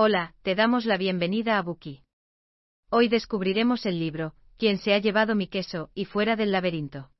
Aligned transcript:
Hola, 0.00 0.36
te 0.42 0.54
damos 0.54 0.84
la 0.84 0.96
bienvenida 0.96 1.58
a 1.58 1.62
Buki. 1.62 2.04
Hoy 2.88 3.08
descubriremos 3.08 3.84
el 3.84 3.98
libro, 3.98 4.32
Quien 4.56 4.78
se 4.78 4.94
ha 4.94 4.98
llevado 4.98 5.34
mi 5.34 5.48
queso, 5.48 5.90
y 5.92 6.04
fuera 6.04 6.36
del 6.36 6.52
laberinto. 6.52 7.10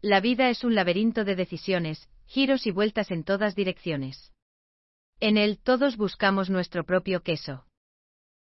La 0.00 0.22
vida 0.22 0.48
es 0.48 0.64
un 0.64 0.74
laberinto 0.74 1.24
de 1.24 1.36
decisiones, 1.36 2.08
giros 2.24 2.66
y 2.66 2.70
vueltas 2.70 3.10
en 3.10 3.22
todas 3.22 3.54
direcciones. 3.54 4.32
En 5.20 5.36
él 5.36 5.58
todos 5.62 5.98
buscamos 5.98 6.48
nuestro 6.48 6.84
propio 6.84 7.22
queso. 7.22 7.66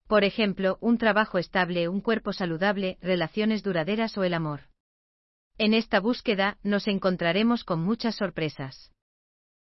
Por 0.07 0.23
ejemplo, 0.23 0.79
un 0.81 0.97
trabajo 0.97 1.37
estable, 1.37 1.87
un 1.87 2.01
cuerpo 2.01 2.33
saludable, 2.33 2.97
relaciones 3.01 3.61
duraderas 3.61 4.17
o 4.17 4.23
el 4.23 4.33
amor. 4.33 4.61
En 5.59 5.75
esta 5.75 5.99
búsqueda 5.99 6.57
nos 6.63 6.87
encontraremos 6.87 7.63
con 7.63 7.81
muchas 7.83 8.15
sorpresas. 8.15 8.91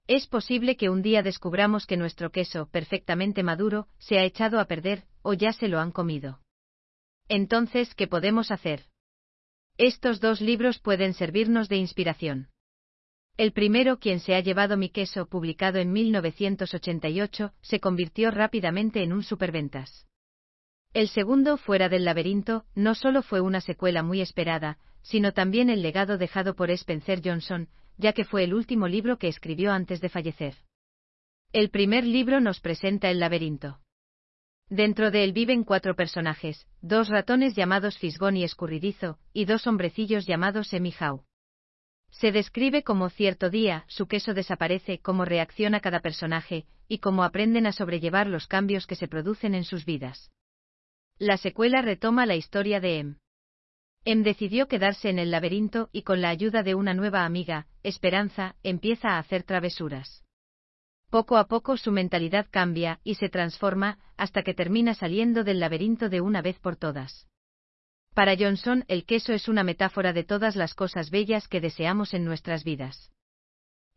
Es 0.07 0.27
posible 0.27 0.75
que 0.77 0.89
un 0.89 1.01
día 1.01 1.23
descubramos 1.23 1.85
que 1.85 1.97
nuestro 1.97 2.31
queso, 2.31 2.67
perfectamente 2.67 3.43
maduro, 3.43 3.87
se 3.99 4.17
ha 4.17 4.23
echado 4.23 4.59
a 4.59 4.65
perder, 4.65 5.05
o 5.21 5.33
ya 5.33 5.53
se 5.53 5.67
lo 5.67 5.79
han 5.79 5.91
comido. 5.91 6.41
Entonces, 7.27 7.95
¿qué 7.95 8.07
podemos 8.07 8.51
hacer? 8.51 8.85
Estos 9.77 10.19
dos 10.19 10.41
libros 10.41 10.79
pueden 10.79 11.13
servirnos 11.13 11.69
de 11.69 11.77
inspiración. 11.77 12.49
El 13.37 13.53
primero, 13.53 13.99
Quien 13.99 14.19
se 14.19 14.35
ha 14.35 14.41
llevado 14.41 14.75
mi 14.75 14.89
queso, 14.89 15.27
publicado 15.27 15.79
en 15.79 15.91
1988, 15.91 17.53
se 17.61 17.79
convirtió 17.79 18.31
rápidamente 18.31 19.01
en 19.03 19.13
un 19.13 19.23
superventas. 19.23 20.07
El 20.93 21.07
segundo, 21.07 21.55
Fuera 21.55 21.87
del 21.87 22.03
laberinto, 22.03 22.65
no 22.75 22.95
solo 22.95 23.21
fue 23.23 23.39
una 23.39 23.61
secuela 23.61 24.03
muy 24.03 24.19
esperada, 24.19 24.77
sino 25.01 25.31
también 25.31 25.69
el 25.69 25.81
legado 25.81 26.17
dejado 26.17 26.55
por 26.55 26.69
Spencer 26.69 27.21
Johnson, 27.23 27.69
ya 28.01 28.13
que 28.13 28.25
fue 28.25 28.43
el 28.43 28.53
último 28.53 28.87
libro 28.87 29.17
que 29.17 29.27
escribió 29.27 29.71
antes 29.71 30.01
de 30.01 30.09
fallecer. 30.09 30.55
El 31.53 31.69
primer 31.69 32.03
libro 32.03 32.41
nos 32.41 32.59
presenta 32.59 33.11
el 33.11 33.19
laberinto. 33.19 33.79
Dentro 34.69 35.11
de 35.11 35.23
él 35.23 35.33
viven 35.33 35.63
cuatro 35.63 35.95
personajes, 35.95 36.67
dos 36.81 37.09
ratones 37.09 37.55
llamados 37.55 37.97
Fisgón 37.99 38.37
y 38.37 38.43
Escurridizo, 38.43 39.19
y 39.33 39.45
dos 39.45 39.67
hombrecillos 39.67 40.25
llamados 40.25 40.73
Emihau. 40.73 41.25
Se 42.09 42.31
describe 42.31 42.83
cómo 42.83 43.09
cierto 43.09 43.49
día 43.49 43.85
su 43.87 44.07
queso 44.07 44.33
desaparece, 44.33 44.99
cómo 44.99 45.23
reacciona 45.23 45.79
cada 45.79 45.99
personaje, 45.99 46.65
y 46.87 46.99
cómo 46.99 47.23
aprenden 47.23 47.67
a 47.67 47.71
sobrellevar 47.71 48.27
los 48.27 48.47
cambios 48.47 48.87
que 48.87 48.95
se 48.95 49.07
producen 49.07 49.53
en 49.53 49.63
sus 49.63 49.85
vidas. 49.85 50.31
La 51.19 51.37
secuela 51.37 51.81
retoma 51.81 52.25
la 52.25 52.35
historia 52.35 52.79
de 52.79 52.99
Em. 52.99 53.15
Em 54.03 54.23
decidió 54.23 54.67
quedarse 54.67 55.09
en 55.09 55.19
el 55.19 55.29
laberinto 55.29 55.89
y 55.91 56.01
con 56.01 56.21
la 56.21 56.29
ayuda 56.29 56.63
de 56.63 56.73
una 56.73 56.95
nueva 56.95 57.23
amiga, 57.23 57.67
Esperanza, 57.83 58.55
empieza 58.63 59.09
a 59.09 59.19
hacer 59.19 59.43
travesuras. 59.43 60.23
Poco 61.11 61.37
a 61.37 61.47
poco 61.47 61.77
su 61.77 61.91
mentalidad 61.91 62.47
cambia 62.49 62.99
y 63.03 63.15
se 63.15 63.29
transforma 63.29 63.99
hasta 64.17 64.43
que 64.43 64.53
termina 64.53 64.95
saliendo 64.95 65.43
del 65.43 65.59
laberinto 65.59 66.09
de 66.09 66.21
una 66.21 66.41
vez 66.41 66.57
por 66.57 66.77
todas. 66.77 67.27
Para 68.15 68.35
Johnson, 68.35 68.85
el 68.87 69.05
queso 69.05 69.33
es 69.33 69.47
una 69.47 69.63
metáfora 69.63 70.13
de 70.13 70.23
todas 70.23 70.55
las 70.55 70.73
cosas 70.73 71.11
bellas 71.11 71.47
que 71.47 71.61
deseamos 71.61 72.13
en 72.13 72.25
nuestras 72.25 72.63
vidas. 72.63 73.11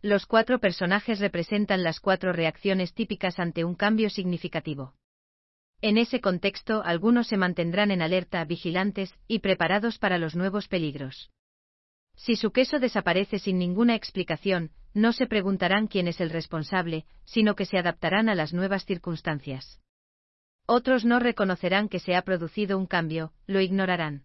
Los 0.03 0.27
cuatro 0.27 0.59
personajes 0.59 1.19
representan 1.19 1.83
las 1.83 1.99
cuatro 1.99 2.33
reacciones 2.33 2.93
típicas 2.93 3.39
ante 3.39 3.65
un 3.65 3.75
cambio 3.75 4.11
significativo. 4.11 4.95
En 5.81 5.99
ese 5.99 6.21
contexto, 6.21 6.83
algunos 6.85 7.29
se 7.29 7.37
mantendrán 7.37 7.91
en 7.91 8.03
alerta, 8.03 8.45
vigilantes 8.45 9.15
y 9.29 9.41
preparados 9.41 9.99
para 9.99 10.19
los 10.19 10.35
nuevos 10.35 10.69
peligros. 10.69 11.31
Si 12.17 12.37
su 12.37 12.53
queso 12.53 12.79
desaparece 12.79 13.39
sin 13.39 13.59
ninguna 13.59 13.95
explicación, 13.95 14.71
no 14.95 15.13
se 15.13 15.27
preguntarán 15.27 15.89
quién 15.89 16.09
es 16.09 16.21
el 16.21 16.31
responsable, 16.31 17.05
sino 17.25 17.57
que 17.57 17.67
se 17.67 17.79
adaptarán 17.79 18.29
a 18.29 18.35
las 18.35 18.55
nuevas 18.55 18.85
circunstancias. 18.85 19.81
Otros 20.67 21.05
no 21.05 21.19
reconocerán 21.19 21.89
que 21.89 21.99
se 21.99 22.15
ha 22.15 22.23
producido 22.23 22.79
un 22.79 22.87
cambio, 22.87 23.33
lo 23.47 23.61
ignorarán. 23.61 24.25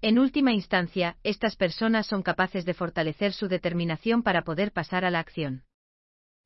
En 0.00 0.18
última 0.18 0.52
instancia, 0.52 1.16
estas 1.22 1.56
personas 1.56 2.06
son 2.06 2.22
capaces 2.22 2.64
de 2.64 2.74
fortalecer 2.74 3.32
su 3.32 3.48
determinación 3.48 4.22
para 4.22 4.42
poder 4.42 4.72
pasar 4.72 5.04
a 5.04 5.10
la 5.10 5.20
acción. 5.20 5.64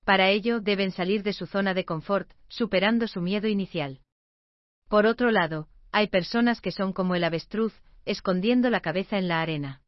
Para 0.05 0.31
ello 0.31 0.61
deben 0.61 0.91
salir 0.91 1.23
de 1.23 1.33
su 1.33 1.47
zona 1.47 1.75
de 1.75 1.85
confort, 1.85 2.31
superando 2.49 3.09
su 3.09 3.21
miedo 3.21 3.49
inicial. 3.49 4.01
Por 4.89 5.07
otro 5.07 5.31
lado, 5.31 5.69
hay 5.93 6.09
personas 6.09 6.61
que 6.61 6.73
son 6.73 6.93
como 6.93 7.15
el 7.15 7.25
avestruz, 7.25 7.75
escondiendo 8.05 8.71
la 8.71 8.81
cabeza 8.81 9.19
en 9.19 9.29
la 9.29 9.43
arena. 9.43 9.83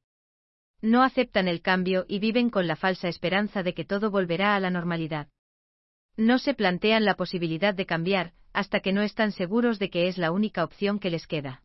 No 0.82 1.02
aceptan 1.02 1.48
el 1.48 1.62
cambio 1.62 2.04
y 2.08 2.18
viven 2.18 2.50
con 2.50 2.66
la 2.66 2.76
falsa 2.76 3.08
esperanza 3.08 3.62
de 3.62 3.74
que 3.74 3.84
todo 3.84 4.10
volverá 4.10 4.54
a 4.54 4.60
la 4.60 4.70
normalidad. 4.70 5.28
No 6.16 6.38
se 6.38 6.54
plantean 6.54 7.04
la 7.04 7.14
posibilidad 7.14 7.74
de 7.74 7.86
cambiar, 7.86 8.32
hasta 8.52 8.80
que 8.80 8.92
no 8.92 9.02
están 9.02 9.32
seguros 9.32 9.78
de 9.78 9.90
que 9.90 10.08
es 10.08 10.18
la 10.18 10.32
única 10.32 10.64
opción 10.64 10.98
que 10.98 11.10
les 11.10 11.26
queda. 11.26 11.62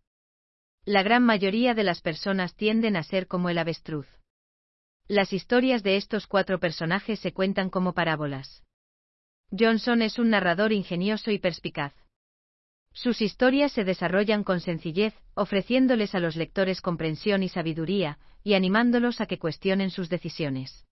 La 0.85 1.02
gran 1.02 1.23
mayoría 1.23 1.73
de 1.73 1.84
las 1.84 2.02
personas 2.02 2.56
tienden 2.56 2.96
a 2.96 3.03
ser 3.03 3.28
como 3.28 3.50
el 3.50 3.57
avestruz. 3.57 4.07
Las 5.07 5.34
historias 5.34 5.84
de 5.84 5.97
estos 5.97 6.28
cuatro 6.28 6.59
personajes 6.59 7.19
se 7.19 7.34
cuentan 7.34 7.69
como 7.69 7.94
parábolas. 7.94 8.63
Johnson 9.52 10.02
es 10.02 10.19
un 10.19 10.29
narrador 10.29 10.72
ingenioso 10.72 11.31
y 11.31 11.40
perspicaz. 11.40 11.94
Sus 12.96 13.22
historias 13.22 13.74
se 13.74 13.84
desarrollan 13.84 14.46
con 14.46 14.62
sencillez, 14.62 15.14
ofreciéndoles 15.34 16.16
a 16.16 16.22
los 16.22 16.38
lectores 16.38 16.80
comprensión 16.80 17.44
y 17.44 17.50
sabiduría, 17.50 18.20
y 18.42 18.54
animándolos 18.54 19.20
a 19.20 19.26
que 19.26 19.38
cuestionen 19.38 19.92
sus 19.92 20.10
decisiones. 20.10 20.86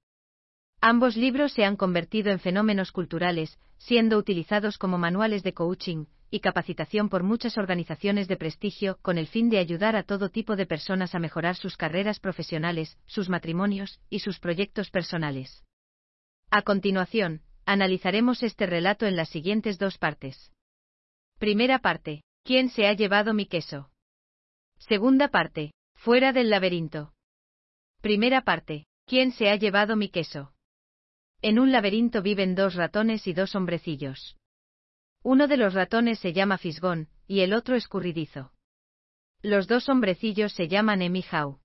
Ambos 0.82 1.16
libros 1.16 1.54
se 1.54 1.64
han 1.64 1.78
convertido 1.78 2.30
en 2.30 2.40
fenómenos 2.40 2.92
culturales, 2.92 3.58
siendo 3.78 4.18
utilizados 4.18 4.78
como 4.78 4.98
manuales 4.98 5.44
de 5.44 5.54
coaching 5.54 6.06
y 6.30 6.42
capacitación 6.42 7.08
por 7.08 7.24
muchas 7.24 7.58
organizaciones 7.58 8.28
de 8.28 8.36
prestigio 8.36 9.00
con 9.02 9.18
el 9.18 9.28
fin 9.28 9.50
de 9.50 9.60
ayudar 9.60 9.96
a 9.96 10.04
todo 10.04 10.28
tipo 10.28 10.58
de 10.58 10.66
personas 10.66 11.16
a 11.16 11.20
mejorar 11.20 11.56
sus 11.56 11.78
carreras 11.78 12.20
profesionales, 12.20 12.98
sus 13.06 13.30
matrimonios 13.30 14.02
y 14.10 14.20
sus 14.20 14.40
proyectos 14.40 14.90
personales. 14.90 15.64
A 16.52 16.64
continuación, 16.64 17.44
analizaremos 17.66 18.44
este 18.44 18.66
relato 18.66 19.06
en 19.06 19.16
las 19.16 19.30
siguientes 19.30 19.80
dos 19.80 19.98
partes. 19.98 20.53
Primera 21.44 21.80
parte. 21.80 22.24
¿Quién 22.46 22.70
se 22.70 22.88
ha 22.88 22.94
llevado 22.94 23.34
mi 23.34 23.48
queso? 23.48 23.90
Segunda 24.80 25.28
parte. 25.28 25.74
Fuera 25.94 26.32
del 26.32 26.50
laberinto. 26.50 27.12
Primera 28.00 28.46
parte. 28.46 28.86
¿Quién 29.06 29.34
se 29.34 29.50
ha 29.50 29.58
llevado 29.58 29.98
mi 29.98 30.08
queso? 30.08 30.54
En 31.42 31.60
un 31.60 31.74
laberinto 31.74 32.22
viven 32.22 32.56
dos 32.56 32.76
ratones 32.76 33.28
y 33.28 33.34
dos 33.34 33.56
hombrecillos. 33.56 34.38
Uno 35.22 35.50
de 35.50 35.58
los 35.58 35.74
ratones 35.74 36.18
se 36.20 36.32
llama 36.32 36.58
Fisgón, 36.58 37.10
y 37.28 37.42
el 37.42 37.54
otro 37.54 37.76
escurridizo. 37.76 38.54
Los 39.42 39.68
dos 39.68 39.90
hombrecillos 39.90 40.54
se 40.54 40.70
llaman 40.70 41.02
Emihau. 41.02 41.60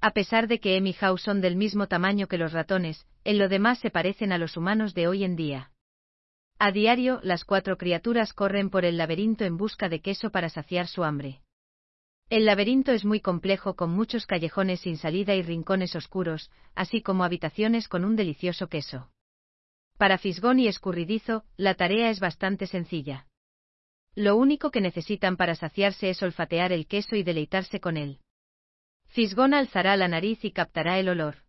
A 0.00 0.12
pesar 0.12 0.48
de 0.48 0.58
que 0.58 0.78
Emihau 0.78 1.18
son 1.18 1.42
del 1.42 1.56
mismo 1.56 1.86
tamaño 1.86 2.28
que 2.28 2.38
los 2.38 2.54
ratones, 2.54 3.06
en 3.24 3.36
lo 3.36 3.50
demás 3.50 3.78
se 3.78 3.90
parecen 3.90 4.32
a 4.32 4.38
los 4.38 4.56
humanos 4.56 4.94
de 4.94 5.06
hoy 5.06 5.22
en 5.22 5.36
día. 5.36 5.70
A 6.58 6.72
diario, 6.72 7.20
las 7.22 7.44
cuatro 7.44 7.76
criaturas 7.76 8.32
corren 8.32 8.70
por 8.70 8.86
el 8.86 8.96
laberinto 8.96 9.44
en 9.44 9.58
busca 9.58 9.90
de 9.90 10.00
queso 10.00 10.30
para 10.30 10.48
saciar 10.48 10.86
su 10.86 11.04
hambre. 11.04 11.42
El 12.30 12.46
laberinto 12.46 12.92
es 12.92 13.04
muy 13.04 13.20
complejo 13.20 13.76
con 13.76 13.90
muchos 13.90 14.26
callejones 14.26 14.80
sin 14.80 14.96
salida 14.96 15.34
y 15.34 15.42
rincones 15.42 15.94
oscuros, 15.94 16.50
así 16.74 17.02
como 17.02 17.24
habitaciones 17.24 17.88
con 17.88 18.04
un 18.04 18.16
delicioso 18.16 18.68
queso. 18.68 19.10
Para 19.98 20.16
Fisgón 20.16 20.58
y 20.58 20.66
Escurridizo, 20.66 21.44
la 21.56 21.74
tarea 21.74 22.10
es 22.10 22.20
bastante 22.20 22.66
sencilla. 22.66 23.26
Lo 24.14 24.36
único 24.36 24.70
que 24.70 24.80
necesitan 24.80 25.36
para 25.36 25.54
saciarse 25.54 26.08
es 26.08 26.22
olfatear 26.22 26.72
el 26.72 26.86
queso 26.86 27.16
y 27.16 27.22
deleitarse 27.22 27.80
con 27.80 27.98
él. 27.98 28.20
Fisgón 29.08 29.52
alzará 29.52 29.96
la 29.96 30.08
nariz 30.08 30.42
y 30.42 30.52
captará 30.52 30.98
el 30.98 31.10
olor. 31.10 31.45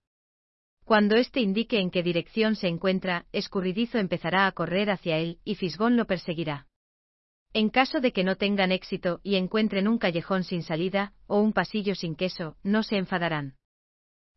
Cuando 0.88 1.18
éste 1.18 1.42
indique 1.42 1.82
en 1.82 1.92
qué 1.92 2.02
dirección 2.02 2.56
se 2.56 2.70
encuentra, 2.70 3.26
Escurridizo 3.34 3.98
empezará 3.98 4.48
a 4.48 4.54
correr 4.54 4.90
hacia 4.90 5.18
él, 5.18 5.38
y 5.44 5.56
Fisgón 5.56 5.98
lo 5.98 6.06
perseguirá. 6.06 6.68
En 7.52 7.68
caso 7.68 8.00
de 8.00 8.14
que 8.14 8.24
no 8.24 8.38
tengan 8.38 8.72
éxito 8.72 9.20
y 9.22 9.36
encuentren 9.36 9.90
un 9.90 9.98
callejón 9.98 10.46
sin 10.46 10.64
salida, 10.64 11.12
o 11.28 11.42
un 11.42 11.52
pasillo 11.52 11.94
sin 11.94 12.16
queso, 12.16 12.56
no 12.64 12.84
se 12.84 12.96
enfadarán. 12.96 13.58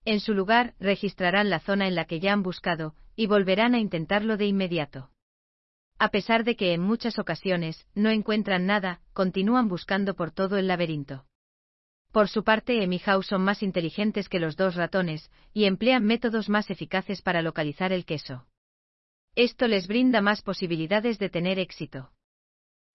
En 0.05 0.19
su 0.19 0.35
lugar, 0.35 0.75
registrarán 0.81 1.51
la 1.51 1.61
zona 1.61 1.87
en 1.87 1.95
la 1.95 2.07
que 2.07 2.19
ya 2.19 2.33
han 2.33 2.43
buscado, 2.43 2.97
y 3.15 3.29
volverán 3.29 3.77
a 3.77 3.79
intentarlo 3.79 4.37
de 4.37 4.47
inmediato. 4.47 5.13
A 6.01 6.09
pesar 6.09 6.43
de 6.43 6.57
que 6.57 6.73
en 6.73 6.81
muchas 6.81 7.21
ocasiones 7.21 7.87
no 7.95 8.11
encuentran 8.11 8.67
nada, 8.67 9.03
continúan 9.13 9.69
buscando 9.69 10.15
por 10.15 10.33
todo 10.33 10.57
el 10.57 10.67
laberinto. 10.67 11.27
Por 12.13 12.29
su 12.29 12.43
parte, 12.43 12.83
Emihau 12.83 13.23
son 13.23 13.43
más 13.43 13.63
inteligentes 13.63 14.29
que 14.29 14.41
los 14.41 14.57
dos 14.57 14.75
ratones, 14.75 15.31
y 15.53 15.65
emplean 15.65 16.05
métodos 16.05 16.49
más 16.49 16.71
eficaces 16.71 17.23
para 17.23 17.43
localizar 17.43 17.93
el 17.93 18.05
queso. 18.05 18.47
Esto 19.37 19.69
les 19.69 19.87
brinda 19.87 20.21
más 20.21 20.43
posibilidades 20.43 21.19
de 21.19 21.29
tener 21.29 21.59
éxito. 21.59 22.11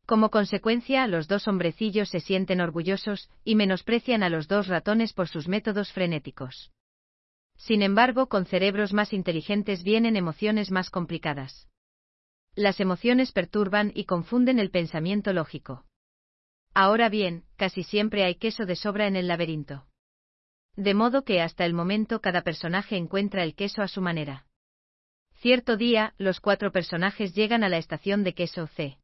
Como 0.06 0.30
consecuencia, 0.30 1.08
los 1.08 1.28
dos 1.28 1.48
hombrecillos 1.48 2.10
se 2.10 2.20
sienten 2.20 2.62
orgullosos 2.62 3.30
y 3.44 3.56
menosprecian 3.56 4.22
a 4.22 4.30
los 4.30 4.48
dos 4.48 4.68
ratones 4.68 5.14
por 5.14 5.30
sus 5.30 5.48
métodos 5.48 5.92
frenéticos. 5.92 6.72
Sin 7.56 7.82
embargo, 7.82 8.28
con 8.28 8.46
cerebros 8.46 8.94
más 8.94 9.14
inteligentes 9.14 9.84
vienen 9.84 10.18
emociones 10.18 10.72
más 10.72 10.90
complicadas. 10.90 11.70
Las 12.54 12.80
emociones 12.80 13.32
perturban 13.32 13.92
y 13.96 14.06
confunden 14.06 14.60
el 14.60 14.72
pensamiento 14.72 15.34
lógico. 15.34 15.86
Ahora 16.78 17.08
bien, 17.08 17.46
casi 17.56 17.84
siempre 17.84 18.26
hay 18.26 18.36
queso 18.36 18.66
de 18.66 18.76
sobra 18.76 19.08
en 19.08 19.16
el 19.16 19.30
laberinto. 19.30 19.86
De 20.76 20.94
modo 20.94 21.24
que 21.24 21.42
hasta 21.42 21.66
el 21.66 21.74
momento 21.74 22.20
cada 22.20 22.42
personaje 22.42 22.98
encuentra 22.98 23.44
el 23.44 23.56
queso 23.56 23.82
a 23.82 23.88
su 23.88 24.02
manera. 24.02 24.46
Cierto 25.36 25.78
día, 25.78 26.14
los 26.18 26.42
cuatro 26.42 26.74
personajes 26.74 27.34
llegan 27.34 27.64
a 27.64 27.70
la 27.70 27.78
estación 27.78 28.26
de 28.26 28.34
queso 28.34 28.68
C. 28.68 28.98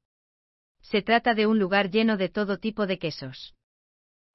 Se 0.82 1.02
trata 1.02 1.34
de 1.34 1.48
un 1.48 1.60
lugar 1.60 1.90
lleno 1.90 2.18
de 2.18 2.28
todo 2.28 2.58
tipo 2.58 2.88
de 2.88 3.00
quesos. 3.00 3.56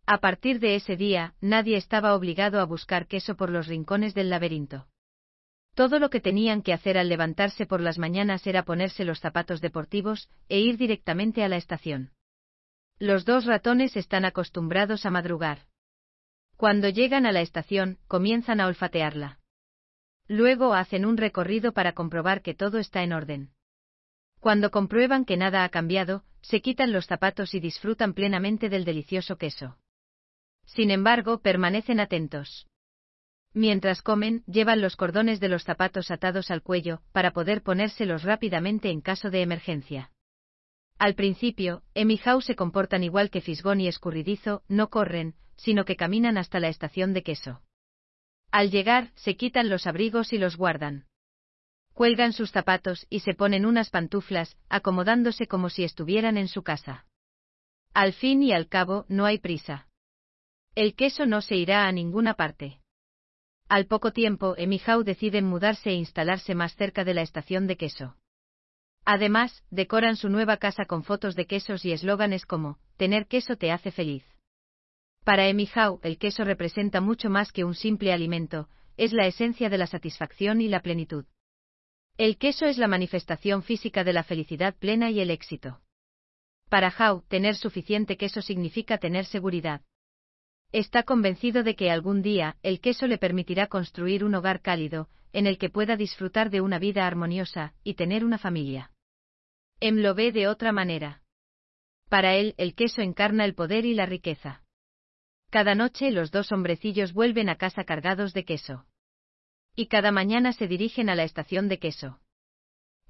A 0.07 0.17
partir 0.19 0.59
de 0.59 0.75
ese 0.75 0.97
día, 0.97 1.35
nadie 1.43 1.77
estaba 1.77 2.15
obligado 2.15 2.59
a 2.59 2.65
buscar 2.65 3.07
queso 3.07 3.37
por 3.37 3.51
los 3.51 3.67
rincones 3.67 4.15
del 4.15 4.31
laberinto. 4.31 4.87
Todo 5.75 5.99
lo 5.99 6.09
que 6.09 6.23
tenían 6.23 6.63
que 6.63 6.73
hacer 6.73 6.97
al 6.97 7.11
levantarse 7.11 7.67
por 7.67 7.83
las 7.83 7.99
mañanas 7.99 8.47
era 8.47 8.63
ponerse 8.63 9.05
los 9.05 9.21
zapatos 9.21 9.61
deportivos 9.61 10.31
e 10.49 10.61
ir 10.61 10.79
directamente 10.79 11.45
a 11.45 11.49
la 11.49 11.59
estación. 11.59 12.16
Los 12.99 13.27
dos 13.27 13.45
ratones 13.45 13.95
están 13.95 14.25
acostumbrados 14.25 15.05
a 15.05 15.11
madrugar. 15.11 15.67
Cuando 16.57 16.89
llegan 16.89 17.27
a 17.27 17.33
la 17.33 17.43
estación, 17.43 17.99
comienzan 18.09 18.59
a 18.59 18.67
olfatearla. 18.67 19.39
Luego 20.29 20.73
hacen 20.73 21.05
un 21.05 21.19
recorrido 21.19 21.73
para 21.73 21.93
comprobar 21.93 22.41
que 22.41 22.55
todo 22.55 22.79
está 22.79 23.03
en 23.03 23.13
orden. 23.13 23.51
Cuando 24.41 24.71
comprueban 24.71 25.27
que 25.27 25.37
nada 25.37 25.63
ha 25.63 25.69
cambiado, 25.69 26.25
se 26.41 26.63
quitan 26.63 26.93
los 26.93 27.07
zapatos 27.07 27.53
y 27.53 27.61
disfrutan 27.61 28.15
plenamente 28.15 28.71
del 28.71 28.87
delicioso 28.87 29.37
queso. 29.37 29.77
Sin 30.65 30.91
embargo, 30.91 31.41
permanecen 31.43 32.01
atentos. 32.01 32.67
Mientras 33.53 34.01
comen, 34.01 34.43
llevan 34.47 34.81
los 34.81 34.97
cordones 34.97 35.39
de 35.39 35.49
los 35.49 35.65
zapatos 35.65 36.11
atados 36.11 36.51
al 36.51 36.63
cuello, 36.63 37.03
para 37.13 37.33
poder 37.33 37.63
ponérselos 37.63 38.23
rápidamente 38.23 38.91
en 38.91 39.03
caso 39.03 39.31
de 39.31 39.43
emergencia. 39.43 40.13
Al 40.99 41.15
principio, 41.15 41.83
Emi 41.95 42.19
Howe 42.25 42.41
se 42.41 42.57
comportan 42.57 43.05
igual 43.05 43.31
que 43.31 43.43
Fisgón 43.43 43.81
y 43.81 43.89
Escurridizo, 43.89 44.63
no 44.69 44.89
corren, 44.89 45.35
sino 45.57 45.85
que 45.85 45.97
caminan 45.97 46.39
hasta 46.39 46.59
la 46.59 46.69
estación 46.69 47.13
de 47.13 47.23
queso. 47.23 47.61
Al 48.51 48.71
llegar, 48.71 49.13
se 49.15 49.37
quitan 49.37 49.69
los 49.69 49.87
abrigos 49.87 50.33
y 50.33 50.39
los 50.39 50.57
guardan. 50.57 51.07
Cuelgan 51.93 52.33
sus 52.33 52.51
zapatos 52.51 53.07
y 53.11 53.21
se 53.21 53.35
ponen 53.35 53.67
unas 53.67 53.91
pantuflas, 53.91 54.57
acomodándose 54.69 55.47
como 55.47 55.71
si 55.71 55.85
estuvieran 55.85 56.37
en 56.39 56.49
su 56.49 56.63
casa. 56.63 57.07
Al 57.93 58.13
fin 58.13 58.43
y 58.43 58.53
al 58.53 58.69
cabo, 58.69 59.07
no 59.09 59.25
hay 59.25 59.39
prisa. 59.39 59.89
El 60.75 60.95
queso 60.95 61.27
no 61.27 61.41
se 61.41 61.57
irá 61.57 61.87
a 61.87 61.93
ninguna 61.93 62.35
parte. 62.35 62.81
Al 63.69 63.87
poco 63.87 64.13
tiempo, 64.13 64.55
Emihau 64.57 65.03
decide 65.03 65.43
mudarse 65.43 65.91
e 65.91 65.95
instalarse 65.95 66.55
más 66.55 66.77
cerca 66.77 67.05
de 67.05 67.15
la 67.15 67.23
estación 67.23 67.67
de 67.67 67.77
queso. 67.77 68.17
Además, 69.07 69.63
decoran 69.71 70.17
su 70.17 70.29
nueva 70.29 70.57
casa 70.57 70.85
con 70.85 71.05
fotos 71.05 71.37
de 71.37 71.47
quesos 71.47 71.85
y 71.85 71.93
eslóganes 71.93 72.45
como, 72.45 72.79
tener 72.97 73.29
queso 73.29 73.57
te 73.57 73.71
hace 73.71 73.93
feliz. 73.93 74.25
Para 75.23 75.47
Emihau, 75.47 76.01
el 76.03 76.19
queso 76.19 76.43
representa 76.43 77.01
mucho 77.01 77.31
más 77.31 77.53
que 77.53 77.63
un 77.63 77.77
simple 77.77 78.13
alimento, 78.13 78.69
es 78.97 79.13
la 79.13 79.29
esencia 79.29 79.71
de 79.71 79.79
la 79.79 79.87
satisfacción 79.87 80.61
y 80.61 80.67
la 80.67 80.81
plenitud. 80.81 81.25
El 82.19 82.37
queso 82.37 82.67
es 82.67 82.79
la 82.79 82.89
manifestación 82.89 83.63
física 83.63 84.03
de 84.03 84.13
la 84.13 84.25
felicidad 84.25 84.75
plena 84.75 85.09
y 85.09 85.21
el 85.21 85.31
éxito. 85.31 85.81
Para 86.69 86.93
Hau, 86.99 87.23
tener 87.29 87.55
suficiente 87.55 88.17
queso 88.17 88.43
significa 88.43 88.99
tener 88.99 89.25
seguridad. 89.25 89.83
Está 90.73 91.05
convencido 91.05 91.63
de 91.63 91.77
que 91.77 91.93
algún 91.93 92.23
día 92.23 92.57
el 92.65 92.81
queso 92.81 93.07
le 93.07 93.19
permitirá 93.19 93.69
construir 93.69 94.25
un 94.25 94.35
hogar 94.35 94.63
cálido, 94.63 95.09
en 95.33 95.47
el 95.47 95.59
que 95.59 95.71
pueda 95.71 95.97
disfrutar 95.97 96.51
de 96.51 96.61
una 96.61 96.81
vida 96.81 97.07
armoniosa 97.07 97.73
y 97.85 97.95
tener 97.95 98.25
una 98.25 98.39
familia. 98.39 98.91
Em 99.81 99.97
lo 100.03 100.15
ve 100.15 100.33
de 100.33 100.49
otra 100.49 100.73
manera. 100.73 101.23
Para 102.09 102.35
él, 102.35 102.55
el 102.57 102.75
queso 102.75 103.03
encarna 103.03 103.45
el 103.45 103.55
poder 103.55 103.85
y 103.85 103.95
la 103.95 104.07
riqueza. 104.07 104.63
Cada 105.51 105.75
noche 105.75 106.11
los 106.11 106.31
dos 106.31 106.51
hombrecillos 106.53 107.13
vuelven 107.13 107.49
a 107.49 107.57
casa 107.57 107.85
cargados 107.85 108.33
de 108.33 108.45
queso. 108.45 108.87
Y 109.75 109.87
cada 109.89 110.13
mañana 110.13 110.53
se 110.53 110.67
dirigen 110.67 111.11
a 111.11 111.15
la 111.15 111.25
estación 111.25 111.69
de 111.69 111.79
queso. 111.79 112.21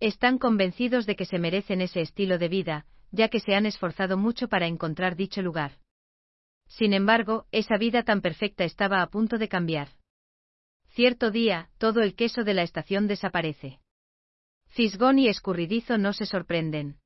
Están 0.00 0.38
convencidos 0.38 1.06
de 1.06 1.16
que 1.16 1.24
se 1.24 1.38
merecen 1.38 1.80
ese 1.80 2.00
estilo 2.00 2.38
de 2.38 2.48
vida, 2.48 2.86
ya 3.12 3.28
que 3.28 3.40
se 3.40 3.54
han 3.54 3.64
esforzado 3.64 4.16
mucho 4.16 4.48
para 4.48 4.66
encontrar 4.66 5.16
dicho 5.16 5.42
lugar. 5.42 5.78
Sin 6.66 6.92
embargo, 6.92 7.46
esa 7.52 7.78
vida 7.78 8.02
tan 8.02 8.20
perfecta 8.20 8.64
estaba 8.64 9.00
a 9.02 9.06
punto 9.08 9.38
de 9.38 9.48
cambiar. 9.48 9.88
Cierto 10.88 11.30
día, 11.30 11.70
todo 11.78 12.00
el 12.02 12.14
queso 12.14 12.42
de 12.42 12.54
la 12.54 12.62
estación 12.62 13.06
desaparece. 13.06 13.80
Fisgón 14.76 15.18
y 15.18 15.28
Escurridizo 15.28 15.96
no 15.96 16.12
se 16.12 16.26
sorprenden. 16.26 16.98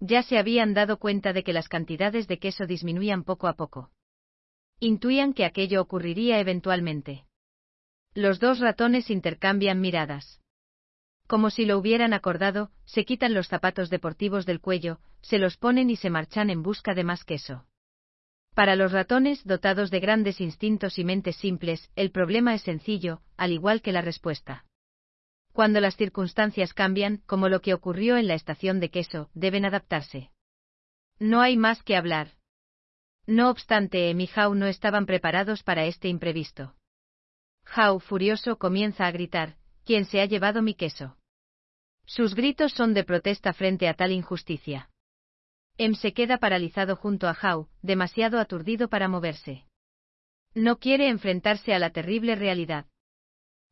Ya 0.00 0.24
se 0.24 0.38
habían 0.38 0.74
dado 0.74 0.98
cuenta 0.98 1.32
de 1.32 1.44
que 1.44 1.52
las 1.52 1.68
cantidades 1.68 2.26
de 2.26 2.40
queso 2.40 2.66
disminuían 2.66 3.22
poco 3.22 3.46
a 3.46 3.52
poco. 3.52 3.92
Intuían 4.80 5.32
que 5.32 5.44
aquello 5.44 5.82
ocurriría 5.82 6.40
eventualmente. 6.40 7.26
Los 8.12 8.40
dos 8.40 8.58
ratones 8.58 9.08
intercambian 9.08 9.80
miradas. 9.80 10.40
Como 11.28 11.50
si 11.50 11.64
lo 11.64 11.78
hubieran 11.78 12.12
acordado, 12.12 12.72
se 12.86 13.04
quitan 13.04 13.34
los 13.34 13.46
zapatos 13.46 13.88
deportivos 13.88 14.44
del 14.44 14.60
cuello, 14.60 14.98
se 15.22 15.38
los 15.38 15.56
ponen 15.58 15.90
y 15.90 15.96
se 15.96 16.10
marchan 16.10 16.50
en 16.50 16.64
busca 16.64 16.92
de 16.94 17.04
más 17.04 17.22
queso. 17.22 17.66
Para 18.56 18.74
los 18.74 18.90
ratones 18.90 19.44
dotados 19.44 19.92
de 19.92 20.00
grandes 20.00 20.40
instintos 20.40 20.98
y 20.98 21.04
mentes 21.04 21.36
simples, 21.36 21.88
el 21.94 22.10
problema 22.10 22.52
es 22.52 22.62
sencillo, 22.62 23.22
al 23.36 23.52
igual 23.52 23.80
que 23.80 23.92
la 23.92 24.02
respuesta. 24.02 24.64
Cuando 25.52 25.80
las 25.80 25.96
circunstancias 25.96 26.74
cambian, 26.74 27.18
como 27.26 27.48
lo 27.48 27.60
que 27.60 27.74
ocurrió 27.74 28.16
en 28.16 28.28
la 28.28 28.34
estación 28.34 28.80
de 28.80 28.90
queso, 28.90 29.30
deben 29.34 29.64
adaptarse. 29.64 30.30
No 31.18 31.40
hay 31.40 31.56
más 31.56 31.82
que 31.82 31.96
hablar. 31.96 32.32
No 33.26 33.50
obstante, 33.50 34.10
Em 34.10 34.20
y 34.20 34.30
Hau 34.34 34.54
no 34.54 34.66
estaban 34.66 35.06
preparados 35.06 35.62
para 35.62 35.84
este 35.84 36.08
imprevisto. 36.08 36.74
Hau, 37.74 38.00
furioso, 38.00 38.58
comienza 38.58 39.06
a 39.06 39.10
gritar, 39.10 39.56
¿quién 39.84 40.04
se 40.04 40.20
ha 40.20 40.26
llevado 40.26 40.62
mi 40.62 40.74
queso? 40.74 41.16
Sus 42.06 42.34
gritos 42.34 42.72
son 42.72 42.94
de 42.94 43.04
protesta 43.04 43.52
frente 43.52 43.88
a 43.88 43.94
tal 43.94 44.10
injusticia. 44.12 44.90
Em 45.78 45.94
se 45.94 46.12
queda 46.12 46.38
paralizado 46.38 46.96
junto 46.96 47.28
a 47.28 47.36
Hau, 47.40 47.68
demasiado 47.82 48.38
aturdido 48.38 48.88
para 48.88 49.08
moverse. 49.08 49.66
No 50.54 50.78
quiere 50.78 51.08
enfrentarse 51.08 51.72
a 51.72 51.78
la 51.78 51.90
terrible 51.90 52.34
realidad. 52.34 52.86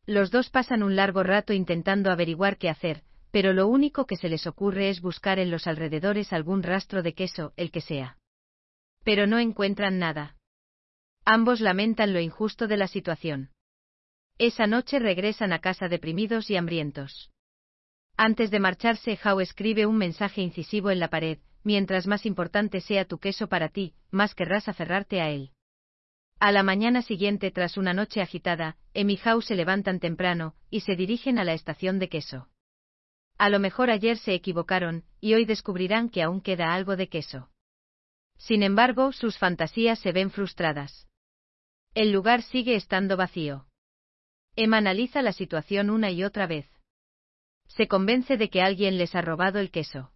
Los 0.09 0.31
dos 0.31 0.49
pasan 0.49 0.83
un 0.83 0.97
largo 0.97 1.23
rato 1.23 1.53
intentando 1.53 2.11
averiguar 2.11 2.57
qué 2.57 2.71
hacer, 2.71 3.03
pero 3.31 3.53
lo 3.53 3.69
único 3.69 4.07
que 4.07 4.17
se 4.17 4.31
les 4.31 4.47
ocurre 4.47 4.89
es 4.89 5.03
buscar 5.03 5.39
en 5.39 5.51
los 5.51 5.67
alrededores 5.67 6.33
algún 6.33 6.63
rastro 6.63 7.03
de 7.03 7.13
queso, 7.13 7.53
el 7.59 7.71
que 7.71 7.83
sea. 7.83 8.17
Pero 9.05 9.27
no 9.27 9.39
encuentran 9.39 9.99
nada. 9.99 10.35
Ambos 11.27 11.61
lamentan 11.61 12.15
lo 12.15 12.21
injusto 12.21 12.69
de 12.69 12.79
la 12.79 12.89
situación. 12.89 13.51
Esa 14.39 14.67
noche 14.67 14.99
regresan 14.99 15.53
a 15.53 15.59
casa 15.59 15.89
deprimidos 15.89 16.49
y 16.49 16.57
hambrientos. 16.57 17.31
Antes 18.17 18.51
de 18.51 18.61
marcharse, 18.61 19.19
Hau 19.23 19.41
escribe 19.41 19.85
un 19.85 19.99
mensaje 19.99 20.41
incisivo 20.41 20.91
en 20.91 21.01
la 21.01 21.11
pared, 21.11 21.37
mientras 21.65 22.07
más 22.07 22.25
importante 22.25 22.81
sea 22.81 23.05
tu 23.05 23.19
queso 23.19 23.49
para 23.51 23.69
ti, 23.69 23.93
más 24.11 24.35
querrás 24.35 24.69
aferrarte 24.69 25.21
a 25.21 25.29
él. 25.29 25.51
A 26.41 26.53
la 26.53 26.63
mañana 26.63 27.03
siguiente, 27.03 27.51
tras 27.51 27.77
una 27.77 27.93
noche 27.93 28.21
agitada, 28.21 28.77
Em 28.95 29.11
y 29.11 29.21
Hau 29.25 29.43
se 29.43 29.57
levantan 29.57 29.99
temprano, 29.99 30.55
y 30.71 30.81
se 30.81 30.95
dirigen 30.95 31.39
a 31.39 31.45
la 31.45 31.53
estación 31.53 31.99
de 31.99 32.09
queso. 32.09 32.49
A 33.39 33.49
lo 33.49 33.59
mejor 33.59 33.91
ayer 33.91 34.19
se 34.19 34.35
equivocaron, 34.35 35.05
y 35.21 35.35
hoy 35.35 35.45
descubrirán 35.45 36.09
que 36.09 36.23
aún 36.23 36.41
queda 36.41 36.75
algo 36.75 36.97
de 36.97 37.09
queso. 37.09 37.51
Sin 38.37 38.63
embargo, 38.63 39.13
sus 39.13 39.37
fantasías 39.37 39.99
se 39.99 40.13
ven 40.13 40.31
frustradas. 40.31 41.09
El 41.95 42.13
lugar 42.13 42.43
sigue 42.43 42.77
estando 42.77 43.17
vacío. 43.17 43.67
Em 44.55 44.73
analiza 44.75 45.23
la 45.23 45.33
situación 45.33 45.91
una 45.91 46.11
y 46.13 46.23
otra 46.23 46.47
vez. 46.47 46.69
Se 47.67 47.89
convence 47.89 48.37
de 48.37 48.49
que 48.49 48.63
alguien 48.63 48.97
les 48.97 49.15
ha 49.17 49.23
robado 49.23 49.59
el 49.59 49.73
queso. 49.73 50.13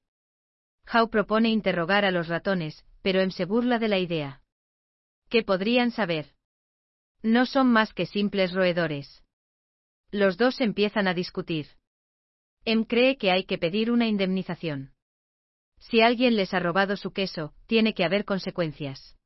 Hau 0.87 1.11
propone 1.11 1.49
interrogar 1.49 2.05
a 2.05 2.13
los 2.13 2.29
ratones, 2.29 2.85
pero 3.03 3.21
Em 3.21 3.31
se 3.31 3.45
burla 3.45 3.81
de 3.81 3.89
la 3.89 3.99
idea. 3.99 4.42
¿Qué 5.33 5.43
podrían 5.43 5.93
saber? 5.93 6.27
No 7.23 7.47
son 7.47 7.73
más 7.73 7.95
que 7.95 8.05
simples 8.05 8.53
roedores. 8.53 9.25
Los 10.11 10.37
dos 10.37 10.61
empiezan 10.61 11.09
a 11.09 11.15
discutir. 11.15 11.69
Em 12.67 12.85
cree 12.85 13.17
que 13.17 13.31
hay 13.31 13.45
que 13.45 13.57
pedir 13.57 13.91
una 13.91 14.07
indemnización. 14.07 14.93
Si 15.79 16.03
alguien 16.03 16.37
les 16.37 16.53
ha 16.53 16.61
robado 16.61 16.99
su 16.99 17.13
queso, 17.15 17.55
tiene 17.65 17.95
que 17.95 18.05
haber 18.05 18.27
consecuencias. 18.27 19.17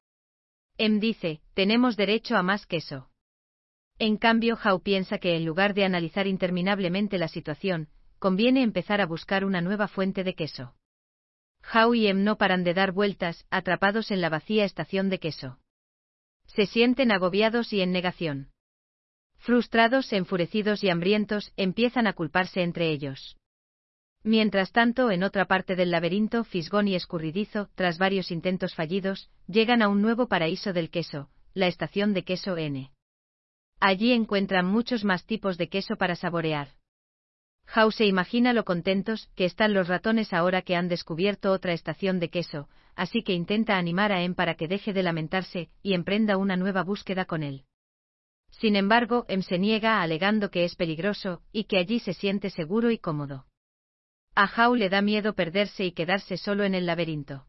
Em 0.79 1.01
dice, 1.01 1.41
tenemos 1.55 1.97
derecho 1.97 2.37
a 2.37 2.45
más 2.45 2.67
queso. 2.67 3.11
En 3.99 4.17
cambio, 4.17 4.57
Hau 4.63 4.81
piensa 4.83 5.19
que 5.19 5.35
en 5.35 5.45
lugar 5.45 5.75
de 5.75 5.87
analizar 5.87 6.29
interminablemente 6.29 7.19
la 7.19 7.27
situación, 7.27 7.89
conviene 8.21 8.63
empezar 8.63 9.01
a 9.01 9.07
buscar 9.07 9.45
una 9.45 9.61
nueva 9.61 9.89
fuente 9.89 10.23
de 10.23 10.37
queso. 10.37 10.77
Hau 11.65 11.97
y 11.97 12.07
Em 12.07 12.23
no 12.23 12.39
paran 12.39 12.63
de 12.63 12.75
dar 12.75 12.93
vueltas, 12.93 13.45
atrapados 13.51 14.13
en 14.13 14.21
la 14.21 14.29
vacía 14.29 14.65
estación 14.65 15.09
de 15.09 15.19
queso. 15.19 15.59
Se 16.57 16.65
sienten 16.65 17.13
agobiados 17.13 17.75
y 17.75 17.83
en 17.83 17.93
negación. 17.93 18.49
Frustrados, 19.37 20.11
enfurecidos 20.15 20.83
y 20.83 20.89
hambrientos, 20.89 21.53
empiezan 21.59 22.07
a 22.07 22.15
culparse 22.15 22.63
entre 22.63 22.91
ellos. 22.91 23.37
Mientras 24.25 24.73
tanto, 24.73 25.11
en 25.11 25.23
otra 25.23 25.45
parte 25.45 25.77
del 25.77 25.91
laberinto, 25.91 26.45
fisgón 26.45 26.89
y 26.89 26.95
escurridizo, 26.95 27.69
tras 27.75 27.99
varios 27.99 28.31
intentos 28.31 28.75
fallidos, 28.75 29.29
llegan 29.47 29.83
a 29.83 29.89
un 29.89 30.01
nuevo 30.01 30.29
paraíso 30.29 30.73
del 30.73 30.89
queso, 30.89 31.29
la 31.53 31.67
estación 31.67 32.15
de 32.15 32.25
queso 32.25 32.57
N. 32.57 32.91
Allí 33.79 34.13
encuentran 34.13 34.65
muchos 34.65 35.05
más 35.05 35.27
tipos 35.27 35.59
de 35.59 35.69
queso 35.69 35.97
para 35.97 36.17
saborear. 36.17 36.71
Howe 37.75 37.93
se 37.93 38.07
imagina 38.07 38.53
lo 38.53 38.65
contentos 38.65 39.29
que 39.35 39.45
están 39.45 39.75
los 39.75 39.89
ratones 39.89 40.33
ahora 40.33 40.63
que 40.63 40.77
han 40.77 40.89
descubierto 40.89 41.53
otra 41.53 41.73
estación 41.73 42.21
de 42.21 42.31
queso, 42.31 42.69
así 42.95 43.23
que 43.23 43.33
intenta 43.33 43.77
animar 43.77 44.13
a 44.13 44.23
Em 44.23 44.35
para 44.35 44.55
que 44.55 44.69
deje 44.69 44.93
de 44.93 45.03
lamentarse 45.03 45.69
y 45.83 45.95
emprenda 45.95 46.37
una 46.37 46.57
nueva 46.57 46.83
búsqueda 46.83 47.25
con 47.25 47.43
él. 47.43 47.65
Sin 48.51 48.77
embargo, 48.77 49.27
Em 49.29 49.43
se 49.43 49.59
niega 49.59 50.01
alegando 50.01 50.51
que 50.51 50.65
es 50.65 50.77
peligroso 50.77 51.43
y 51.53 51.65
que 51.65 51.79
allí 51.79 52.01
se 52.01 52.15
siente 52.15 52.51
seguro 52.51 52.91
y 52.91 52.99
cómodo. 52.99 53.47
A 54.35 54.45
Howe 54.45 54.79
le 54.79 54.89
da 54.89 55.03
miedo 55.03 55.35
perderse 55.35 55.85
y 55.85 55.93
quedarse 55.93 56.37
solo 56.37 56.65
en 56.65 56.75
el 56.75 56.87
laberinto. 56.87 57.47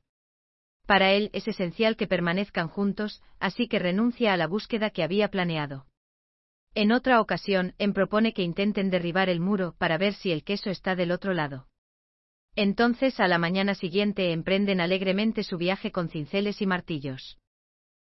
Para 0.86 1.12
él 1.12 1.30
es 1.34 1.48
esencial 1.48 1.98
que 1.98 2.08
permanezcan 2.08 2.70
juntos, 2.70 3.22
así 3.40 3.68
que 3.68 3.80
renuncia 3.80 4.34
a 4.34 4.38
la 4.38 4.48
búsqueda 4.48 4.90
que 4.90 5.04
había 5.04 5.28
planeado. 5.28 5.86
En 6.76 6.92
otra 6.92 7.22
ocasión, 7.22 7.74
En 7.78 7.94
propone 7.94 8.34
que 8.34 8.44
intenten 8.44 8.90
derribar 8.90 9.30
el 9.30 9.40
muro 9.40 9.76
para 9.78 9.98
ver 9.98 10.14
si 10.14 10.32
el 10.32 10.44
queso 10.44 10.70
está 10.70 10.96
del 10.96 11.12
otro 11.12 11.34
lado. 11.34 11.68
Entonces 12.56 13.20
a 13.20 13.28
la 13.28 13.38
mañana 13.38 13.76
siguiente 13.76 14.32
emprenden 14.32 14.82
alegremente 14.82 15.44
su 15.44 15.58
viaje 15.58 15.92
con 15.92 16.10
cinceles 16.10 16.62
y 16.62 16.66
martillos. 16.66 17.38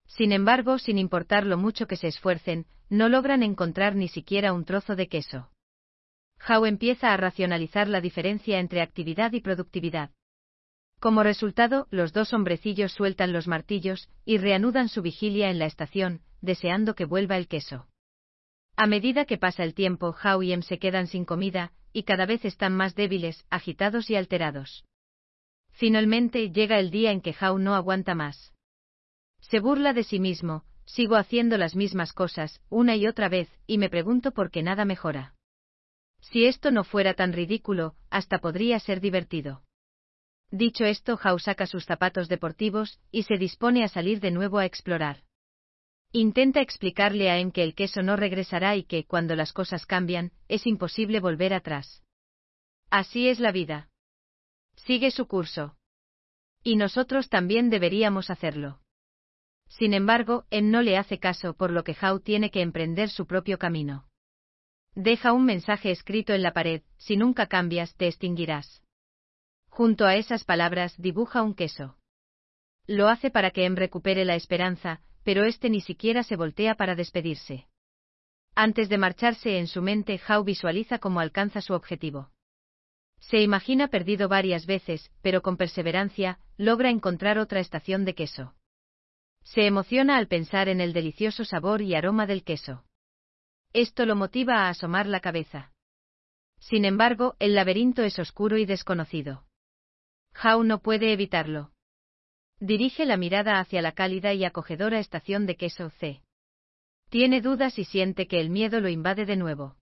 Sin 0.07 0.33
embargo, 0.33 0.79
sin 0.79 0.99
importar 0.99 1.47
lo 1.47 1.57
mucho 1.57 1.87
que 1.87 1.97
se 1.97 2.09
esfuercen, 2.09 2.67
no 2.89 3.09
logran 3.09 3.43
encontrar 3.43 3.95
ni 3.95 4.09
siquiera 4.09 4.53
un 4.53 4.65
trozo 4.65 4.97
de 4.97 5.09
queso. 5.09 5.51
Howe 6.49 6.67
empieza 6.67 7.13
a 7.13 7.17
racionalizar 7.17 7.87
la 7.87 8.01
diferencia 8.01 8.59
entre 8.59 8.81
actividad 8.81 9.33
y 9.33 9.41
productividad. 9.41 10.11
Como 10.99 11.23
resultado, 11.23 11.87
los 11.91 12.13
dos 12.13 12.33
hombrecillos 12.33 12.93
sueltan 12.93 13.33
los 13.33 13.47
martillos 13.47 14.09
y 14.25 14.39
reanudan 14.39 14.89
su 14.89 15.03
vigilia 15.03 15.51
en 15.51 15.59
la 15.59 15.67
estación, 15.67 16.23
deseando 16.41 16.95
que 16.95 17.05
vuelva 17.05 17.37
el 17.37 17.47
queso. 17.47 17.87
A 18.83 18.87
medida 18.87 19.27
que 19.27 19.37
pasa 19.37 19.63
el 19.63 19.75
tiempo, 19.75 20.17
Howe 20.25 20.43
y 20.43 20.55
Em 20.55 20.63
se 20.63 20.79
quedan 20.79 21.07
sin 21.07 21.27
comida, 21.27 21.71
y 21.93 22.05
cada 22.05 22.25
vez 22.25 22.47
están 22.47 22.75
más 22.75 22.95
débiles, 22.95 23.45
agitados 23.51 24.09
y 24.09 24.17
alterados. 24.17 24.87
Finalmente 25.71 26.51
llega 26.51 26.79
el 26.79 26.91
día 26.91 27.11
en 27.11 27.21
que 27.21 27.37
Howe 27.39 27.59
no 27.59 27.75
aguanta 27.75 28.15
más. 28.15 28.55
Se 29.43 29.61
burla 29.61 29.93
de 29.93 30.03
sí 30.03 30.19
mismo, 30.19 30.65
sigo 30.87 31.17
haciendo 31.17 31.59
las 31.59 31.77
mismas 31.77 32.15
cosas, 32.15 32.63
una 32.71 32.97
y 32.97 33.07
otra 33.07 33.29
vez, 33.29 33.51
y 33.67 33.77
me 33.77 33.91
pregunto 33.91 34.33
por 34.33 34.51
qué 34.51 34.63
nada 34.63 34.87
mejora. 34.87 35.35
Si 36.23 36.47
esto 36.47 36.71
no 36.71 36.83
fuera 36.83 37.13
tan 37.13 37.35
ridículo, 37.35 37.97
hasta 38.09 38.39
podría 38.39 38.81
ser 38.81 39.03
divertido. 39.03 39.63
Dicho 40.51 40.87
esto, 40.87 41.21
Howe 41.23 41.39
saca 41.39 41.67
sus 41.67 41.85
zapatos 41.85 42.31
deportivos 42.31 42.99
y 43.11 43.25
se 43.25 43.37
dispone 43.37 43.85
a 43.85 43.89
salir 43.89 44.21
de 44.21 44.31
nuevo 44.31 44.57
a 44.57 44.65
explorar. 44.65 45.19
Intenta 46.13 46.61
explicarle 46.61 47.31
a 47.31 47.39
Em 47.39 47.53
que 47.53 47.63
el 47.63 47.75
queso 47.77 48.03
no 48.03 48.17
regresará 48.17 48.75
y 48.75 48.83
que, 48.83 49.05
cuando 49.05 49.37
las 49.37 49.53
cosas 49.53 49.87
cambian, 49.87 50.33
es 50.49 50.67
imposible 50.67 51.21
volver 51.21 51.55
atrás. 51.55 52.03
Así 52.91 53.29
es 53.29 53.39
la 53.39 53.53
vida. 53.53 53.89
Sigue 54.75 55.13
su 55.13 55.29
curso. 55.29 55.77
Y 56.65 56.75
nosotros 56.75 57.29
también 57.29 57.71
deberíamos 57.71 58.29
hacerlo. 58.29 58.81
Sin 59.69 59.95
embargo, 59.95 60.47
Em 60.51 60.73
no 60.73 60.83
le 60.83 60.97
hace 60.97 61.21
caso 61.21 61.55
por 61.55 61.71
lo 61.71 61.85
que 61.85 61.97
Howe 62.03 62.21
tiene 62.21 62.51
que 62.51 62.61
emprender 62.61 63.09
su 63.09 63.27
propio 63.27 63.57
camino. 63.59 64.09
Deja 64.97 65.33
un 65.33 65.45
mensaje 65.45 65.93
escrito 65.93 66.33
en 66.33 66.43
la 66.43 66.53
pared, 66.53 66.83
si 66.97 67.17
nunca 67.17 67.47
cambias, 67.47 67.95
te 67.95 68.09
extinguirás. 68.09 68.83
Junto 69.69 70.07
a 70.07 70.17
esas 70.17 70.43
palabras 70.43 71.01
dibuja 71.01 71.43
un 71.43 71.55
queso. 71.55 71.97
Lo 72.89 73.07
hace 73.07 73.31
para 73.31 73.53
que 73.53 73.65
Em 73.65 73.77
recupere 73.77 74.25
la 74.25 74.35
esperanza, 74.35 75.03
pero 75.23 75.45
este 75.45 75.71
ni 75.71 75.81
siquiera 75.81 76.23
se 76.23 76.37
voltea 76.37 76.75
para 76.75 76.95
despedirse. 76.95 77.67
Antes 78.55 78.89
de 78.89 78.99
marcharse 78.99 79.59
en 79.59 79.67
su 79.67 79.83
mente, 79.83 80.21
Howe 80.29 80.45
visualiza 80.45 80.99
cómo 80.99 81.21
alcanza 81.21 81.61
su 81.61 81.73
objetivo. 81.73 82.31
Se 83.21 83.41
imagina 83.41 83.89
perdido 83.89 84.29
varias 84.29 84.67
veces, 84.67 85.11
pero 85.23 85.43
con 85.43 85.57
perseverancia, 85.57 86.39
logra 86.57 86.91
encontrar 86.91 87.39
otra 87.39 87.61
estación 87.61 88.05
de 88.05 88.15
queso. 88.15 88.55
Se 89.45 89.67
emociona 89.67 90.17
al 90.17 90.27
pensar 90.27 90.69
en 90.69 90.81
el 90.81 90.93
delicioso 90.93 91.45
sabor 91.45 91.83
y 91.83 91.95
aroma 91.95 92.27
del 92.27 92.45
queso. 92.45 92.85
Esto 93.73 94.05
lo 94.05 94.17
motiva 94.17 94.65
a 94.65 94.69
asomar 94.69 95.07
la 95.07 95.21
cabeza. 95.21 95.73
Sin 96.59 96.85
embargo, 96.85 97.37
el 97.39 97.55
laberinto 97.55 98.03
es 98.03 98.19
oscuro 98.19 98.59
y 98.59 98.67
desconocido. 98.67 99.45
Howe 100.43 100.65
no 100.65 100.81
puede 100.81 101.13
evitarlo. 101.13 101.73
Dirige 102.61 103.07
la 103.07 103.17
mirada 103.17 103.59
hacia 103.59 103.81
la 103.81 103.93
cálida 103.93 104.35
y 104.35 104.45
acogedora 104.45 104.99
estación 104.99 105.47
de 105.47 105.57
queso 105.57 105.89
C. 105.99 106.21
Tiene 107.09 107.41
dudas 107.41 107.79
y 107.79 107.85
siente 107.85 108.27
que 108.27 108.39
el 108.39 108.51
miedo 108.51 108.81
lo 108.81 108.91
invade 108.91 109.25
de 109.25 109.37
nuevo. 109.37 109.77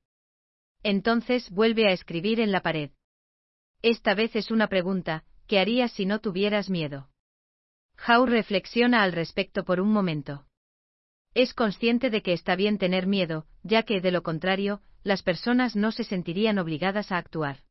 Entonces 0.85 1.51
vuelve 1.51 1.89
a 1.89 1.93
escribir 1.93 2.39
en 2.39 2.53
la 2.53 2.63
pared. 2.63 2.93
Esta 3.83 4.15
vez 4.15 4.37
es 4.37 4.53
una 4.53 4.69
pregunta, 4.69 5.25
¿qué 5.49 5.59
harías 5.59 5.91
si 5.91 6.07
no 6.07 6.21
tuvieras 6.21 6.71
miedo? 6.71 7.11
Howe 8.07 8.27
reflexiona 8.27 9.03
al 9.03 9.13
respecto 9.13 9.65
por 9.65 9.81
un 9.81 9.93
momento. 9.93 10.47
Es 11.35 11.55
consciente 11.55 12.11
de 12.11 12.23
que 12.23 12.33
está 12.33 12.55
bien 12.55 12.79
tener 12.79 13.09
miedo, 13.09 13.47
ya 13.65 13.83
que, 13.83 14.01
de 14.01 14.13
lo 14.13 14.23
contrario, 14.23 14.83
las 15.03 15.23
personas 15.25 15.75
no 15.75 15.91
se 15.91 16.05
sentirían 16.05 16.61
obligadas 16.61 17.11
a 17.11 17.19
actuar. 17.19 17.65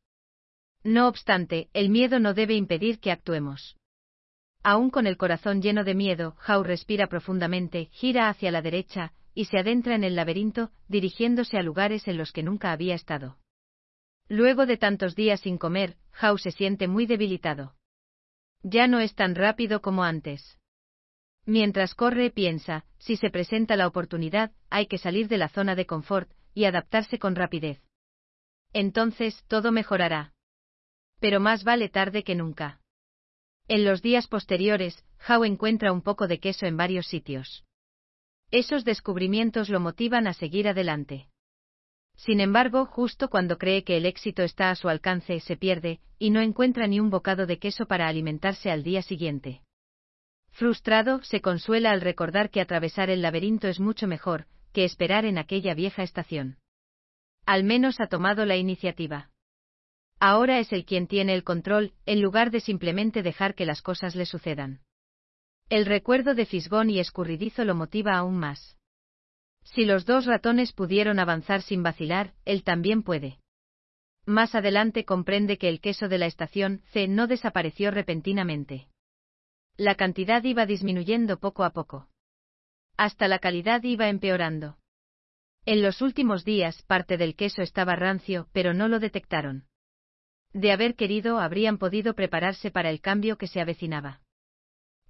No 0.84 1.08
obstante, 1.08 1.70
el 1.72 1.88
miedo 1.88 2.20
no 2.20 2.34
debe 2.34 2.54
impedir 2.54 3.00
que 3.00 3.10
actuemos. 3.10 3.77
Aún 4.62 4.90
con 4.90 5.06
el 5.06 5.16
corazón 5.16 5.62
lleno 5.62 5.84
de 5.84 5.94
miedo, 5.94 6.36
Howe 6.46 6.64
respira 6.64 7.06
profundamente, 7.06 7.88
gira 7.92 8.28
hacia 8.28 8.50
la 8.50 8.62
derecha, 8.62 9.12
y 9.34 9.44
se 9.46 9.58
adentra 9.58 9.94
en 9.94 10.04
el 10.04 10.16
laberinto, 10.16 10.70
dirigiéndose 10.88 11.58
a 11.58 11.62
lugares 11.62 12.08
en 12.08 12.16
los 12.16 12.32
que 12.32 12.42
nunca 12.42 12.72
había 12.72 12.94
estado. 12.94 13.38
Luego 14.28 14.66
de 14.66 14.76
tantos 14.76 15.14
días 15.14 15.40
sin 15.40 15.58
comer, 15.58 15.96
Howe 16.20 16.38
se 16.38 16.50
siente 16.50 16.88
muy 16.88 17.06
debilitado. 17.06 17.74
Ya 18.62 18.88
no 18.88 18.98
es 18.98 19.14
tan 19.14 19.34
rápido 19.34 19.80
como 19.80 20.02
antes. 20.02 20.58
Mientras 21.46 21.94
corre, 21.94 22.30
piensa, 22.30 22.84
si 22.98 23.16
se 23.16 23.30
presenta 23.30 23.76
la 23.76 23.86
oportunidad, 23.86 24.52
hay 24.68 24.86
que 24.86 24.98
salir 24.98 25.28
de 25.28 25.38
la 25.38 25.48
zona 25.48 25.74
de 25.76 25.86
confort 25.86 26.30
y 26.52 26.64
adaptarse 26.64 27.18
con 27.18 27.36
rapidez. 27.36 27.80
Entonces, 28.72 29.44
todo 29.48 29.72
mejorará. 29.72 30.34
Pero 31.20 31.40
más 31.40 31.64
vale 31.64 31.88
tarde 31.88 32.22
que 32.22 32.34
nunca. 32.34 32.80
En 33.68 33.84
los 33.84 34.00
días 34.00 34.26
posteriores, 34.26 35.04
Howe 35.28 35.46
encuentra 35.46 35.92
un 35.92 36.00
poco 36.00 36.26
de 36.26 36.40
queso 36.40 36.64
en 36.64 36.78
varios 36.78 37.06
sitios. 37.06 37.64
Esos 38.50 38.82
descubrimientos 38.86 39.68
lo 39.68 39.78
motivan 39.78 40.26
a 40.26 40.32
seguir 40.32 40.68
adelante. 40.68 41.28
Sin 42.16 42.40
embargo, 42.40 42.86
justo 42.86 43.28
cuando 43.28 43.58
cree 43.58 43.84
que 43.84 43.98
el 43.98 44.06
éxito 44.06 44.42
está 44.42 44.70
a 44.70 44.74
su 44.74 44.88
alcance, 44.88 45.38
se 45.40 45.56
pierde, 45.58 46.00
y 46.18 46.30
no 46.30 46.40
encuentra 46.40 46.86
ni 46.86 46.98
un 46.98 47.10
bocado 47.10 47.44
de 47.44 47.58
queso 47.58 47.86
para 47.86 48.08
alimentarse 48.08 48.70
al 48.70 48.82
día 48.82 49.02
siguiente. 49.02 49.60
Frustrado, 50.50 51.22
se 51.22 51.42
consuela 51.42 51.90
al 51.90 52.00
recordar 52.00 52.50
que 52.50 52.62
atravesar 52.62 53.10
el 53.10 53.20
laberinto 53.20 53.68
es 53.68 53.80
mucho 53.80 54.06
mejor 54.06 54.46
que 54.72 54.84
esperar 54.84 55.26
en 55.26 55.36
aquella 55.36 55.74
vieja 55.74 56.02
estación. 56.02 56.56
Al 57.44 57.64
menos 57.64 58.00
ha 58.00 58.06
tomado 58.06 58.46
la 58.46 58.56
iniciativa. 58.56 59.30
Ahora 60.20 60.58
es 60.58 60.72
el 60.72 60.84
quien 60.84 61.06
tiene 61.06 61.34
el 61.34 61.44
control, 61.44 61.92
en 62.06 62.20
lugar 62.20 62.50
de 62.50 62.60
simplemente 62.60 63.22
dejar 63.22 63.54
que 63.54 63.66
las 63.66 63.82
cosas 63.82 64.14
le 64.16 64.26
sucedan. 64.26 64.80
El 65.68 65.86
recuerdo 65.86 66.34
de 66.34 66.46
Fisgón 66.46 66.90
y 66.90 66.98
Escurridizo 66.98 67.64
lo 67.64 67.74
motiva 67.74 68.16
aún 68.16 68.38
más. 68.38 68.76
Si 69.62 69.84
los 69.84 70.06
dos 70.06 70.26
ratones 70.26 70.72
pudieron 70.72 71.18
avanzar 71.18 71.62
sin 71.62 71.82
vacilar, 71.82 72.34
él 72.44 72.64
también 72.64 73.02
puede. 73.02 73.38
Más 74.24 74.54
adelante 74.54 75.04
comprende 75.04 75.58
que 75.58 75.68
el 75.68 75.80
queso 75.80 76.08
de 76.08 76.18
la 76.18 76.26
estación 76.26 76.82
C 76.92 77.06
no 77.06 77.26
desapareció 77.26 77.90
repentinamente 77.90 78.88
la 79.78 79.94
cantidad 79.94 80.42
iba 80.42 80.66
disminuyendo 80.66 81.38
poco 81.38 81.62
a 81.62 81.70
poco. 81.70 82.08
Hasta 82.96 83.28
la 83.28 83.38
calidad 83.38 83.80
iba 83.84 84.08
empeorando. 84.08 84.76
En 85.66 85.82
los 85.82 86.02
últimos 86.02 86.44
días 86.44 86.82
parte 86.82 87.16
del 87.16 87.36
queso 87.36 87.62
estaba 87.62 87.94
rancio, 87.94 88.48
pero 88.52 88.74
no 88.74 88.88
lo 88.88 88.98
detectaron. 88.98 89.68
De 90.52 90.72
haber 90.72 90.94
querido 90.94 91.38
habrían 91.38 91.78
podido 91.78 92.14
prepararse 92.14 92.70
para 92.70 92.90
el 92.90 93.00
cambio 93.00 93.38
que 93.38 93.46
se 93.46 93.60
avecinaba. 93.60 94.20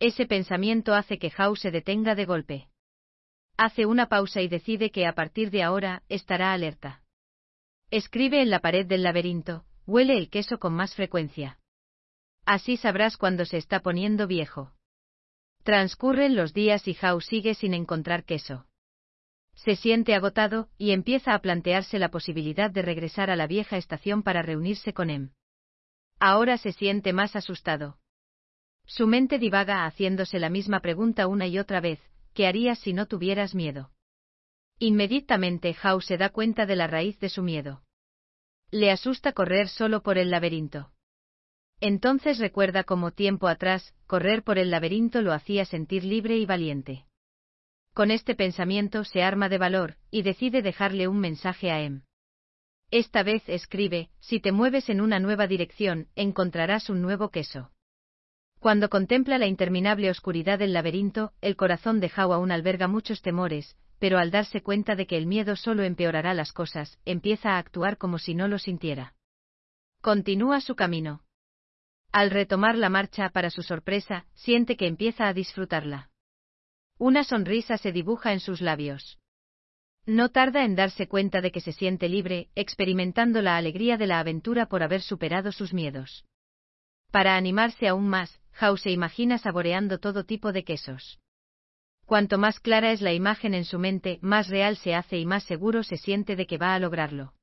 Ese 0.00 0.26
pensamiento 0.26 0.95
hace 0.95 1.18
que 1.18 1.33
Howe 1.37 1.57
se 1.57 1.71
detenga 1.71 2.14
de 2.14 2.25
golpe. 2.25 2.68
Hace 3.57 3.87
una 3.87 4.09
pausa 4.09 4.40
y 4.40 4.49
decide 4.49 4.90
que 4.90 5.07
a 5.07 5.14
partir 5.14 5.50
de 5.50 5.64
ahora 5.64 6.04
estará 6.09 6.52
alerta. 6.52 7.02
Escribe 7.90 8.40
en 8.40 8.50
la 8.50 8.61
pared 8.61 8.87
del 8.87 9.02
laberinto, 9.02 9.64
huele 9.87 10.16
el 10.16 10.30
queso 10.30 10.59
con 10.59 10.75
más 10.75 10.95
frecuencia. 10.95 11.59
Así 12.45 12.76
sabrás 12.76 13.16
cuando 13.16 13.45
se 13.45 13.57
está 13.57 13.80
poniendo 13.80 14.26
viejo. 14.26 14.73
Transcurren 15.64 16.37
los 16.37 16.54
días 16.54 16.87
y 16.87 16.97
Howe 17.02 17.21
sigue 17.21 17.54
sin 17.54 17.75
encontrar 17.75 18.25
queso. 18.25 18.67
Se 19.58 19.74
siente 19.74 20.14
agotado 20.14 20.68
y 20.78 20.92
empieza 20.92 21.34
a 21.34 21.40
plantearse 21.40 21.98
la 21.98 22.10
posibilidad 22.10 22.70
de 22.70 22.80
regresar 22.80 23.28
a 23.28 23.34
la 23.34 23.48
vieja 23.48 23.76
estación 23.76 24.22
para 24.22 24.40
reunirse 24.40 24.92
con 24.92 25.10
Em. 25.10 25.30
Ahora 26.20 26.58
se 26.58 26.72
siente 26.72 27.12
más 27.12 27.34
asustado. 27.34 27.98
Su 28.86 29.08
mente 29.08 29.40
divaga 29.40 29.84
haciéndose 29.84 30.38
la 30.38 30.48
misma 30.48 30.78
pregunta 30.78 31.26
una 31.26 31.48
y 31.48 31.58
otra 31.58 31.80
vez, 31.80 32.00
¿qué 32.34 32.46
harías 32.46 32.78
si 32.78 32.92
no 32.92 33.06
tuvieras 33.06 33.56
miedo? 33.56 33.90
Inmediatamente 34.78 35.76
Hao 35.82 36.00
se 36.00 36.16
da 36.18 36.28
cuenta 36.28 36.64
de 36.64 36.76
la 36.76 36.86
raíz 36.86 37.18
de 37.18 37.28
su 37.28 37.42
miedo. 37.42 37.82
Le 38.70 38.92
asusta 38.92 39.32
correr 39.32 39.68
solo 39.68 40.04
por 40.04 40.18
el 40.18 40.30
laberinto. 40.30 40.92
Entonces 41.80 42.38
recuerda 42.38 42.84
cómo 42.84 43.10
tiempo 43.10 43.48
atrás, 43.48 43.92
correr 44.06 44.44
por 44.44 44.56
el 44.56 44.70
laberinto 44.70 45.20
lo 45.20 45.32
hacía 45.32 45.64
sentir 45.64 46.04
libre 46.04 46.36
y 46.36 46.46
valiente. 46.46 47.07
Con 47.98 48.12
este 48.12 48.36
pensamiento 48.36 49.02
se 49.02 49.24
arma 49.24 49.48
de 49.48 49.58
valor, 49.58 49.96
y 50.12 50.22
decide 50.22 50.62
dejarle 50.62 51.08
un 51.08 51.18
mensaje 51.18 51.72
a 51.72 51.80
Em. 51.80 52.02
Esta 52.92 53.24
vez 53.24 53.42
escribe, 53.48 54.08
si 54.20 54.38
te 54.38 54.52
mueves 54.52 54.88
en 54.88 55.00
una 55.00 55.18
nueva 55.18 55.48
dirección, 55.48 56.06
encontrarás 56.14 56.90
un 56.90 57.02
nuevo 57.02 57.30
queso. 57.30 57.72
Cuando 58.60 58.88
contempla 58.88 59.36
la 59.36 59.48
interminable 59.48 60.10
oscuridad 60.10 60.60
del 60.60 60.74
laberinto, 60.74 61.32
el 61.40 61.56
corazón 61.56 61.98
de 61.98 62.08
Hao 62.14 62.32
aún 62.32 62.52
alberga 62.52 62.86
muchos 62.86 63.20
temores, 63.20 63.76
pero 63.98 64.18
al 64.18 64.30
darse 64.30 64.62
cuenta 64.62 64.94
de 64.94 65.08
que 65.08 65.16
el 65.16 65.26
miedo 65.26 65.56
solo 65.56 65.82
empeorará 65.82 66.34
las 66.34 66.52
cosas, 66.52 67.00
empieza 67.04 67.54
a 67.54 67.58
actuar 67.58 67.98
como 67.98 68.20
si 68.20 68.32
no 68.32 68.46
lo 68.46 68.60
sintiera. 68.60 69.16
Continúa 70.02 70.60
su 70.60 70.76
camino. 70.76 71.24
Al 72.12 72.30
retomar 72.30 72.78
la 72.78 72.90
marcha 72.90 73.30
para 73.30 73.50
su 73.50 73.64
sorpresa, 73.64 74.24
siente 74.34 74.76
que 74.76 74.86
empieza 74.86 75.26
a 75.26 75.34
disfrutarla. 75.34 76.10
Una 76.98 77.22
sonrisa 77.22 77.78
se 77.78 77.92
dibuja 77.92 78.32
en 78.32 78.40
sus 78.40 78.60
labios. 78.60 79.18
No 80.04 80.30
tarda 80.30 80.64
en 80.64 80.74
darse 80.74 81.06
cuenta 81.06 81.40
de 81.40 81.52
que 81.52 81.60
se 81.60 81.72
siente 81.72 82.08
libre, 82.08 82.48
experimentando 82.56 83.40
la 83.40 83.56
alegría 83.56 83.96
de 83.96 84.08
la 84.08 84.18
aventura 84.18 84.66
por 84.66 84.82
haber 84.82 85.02
superado 85.02 85.52
sus 85.52 85.72
miedos. 85.72 86.24
Para 87.12 87.36
animarse 87.36 87.86
aún 87.86 88.08
más, 88.08 88.40
Howe 88.60 88.78
se 88.78 88.90
imagina 88.90 89.38
saboreando 89.38 89.98
todo 89.98 90.24
tipo 90.24 90.52
de 90.52 90.64
quesos. 90.64 91.20
Cuanto 92.04 92.38
más 92.38 92.58
clara 92.58 92.90
es 92.90 93.00
la 93.00 93.12
imagen 93.12 93.54
en 93.54 93.64
su 93.64 93.78
mente, 93.78 94.18
más 94.22 94.48
real 94.48 94.76
se 94.76 94.94
hace 94.94 95.18
y 95.18 95.26
más 95.26 95.44
seguro 95.44 95.84
se 95.84 95.98
siente 95.98 96.36
de 96.36 96.46
que 96.46 96.58
va 96.58 96.74
a 96.74 96.78
lograrlo. 96.78 97.34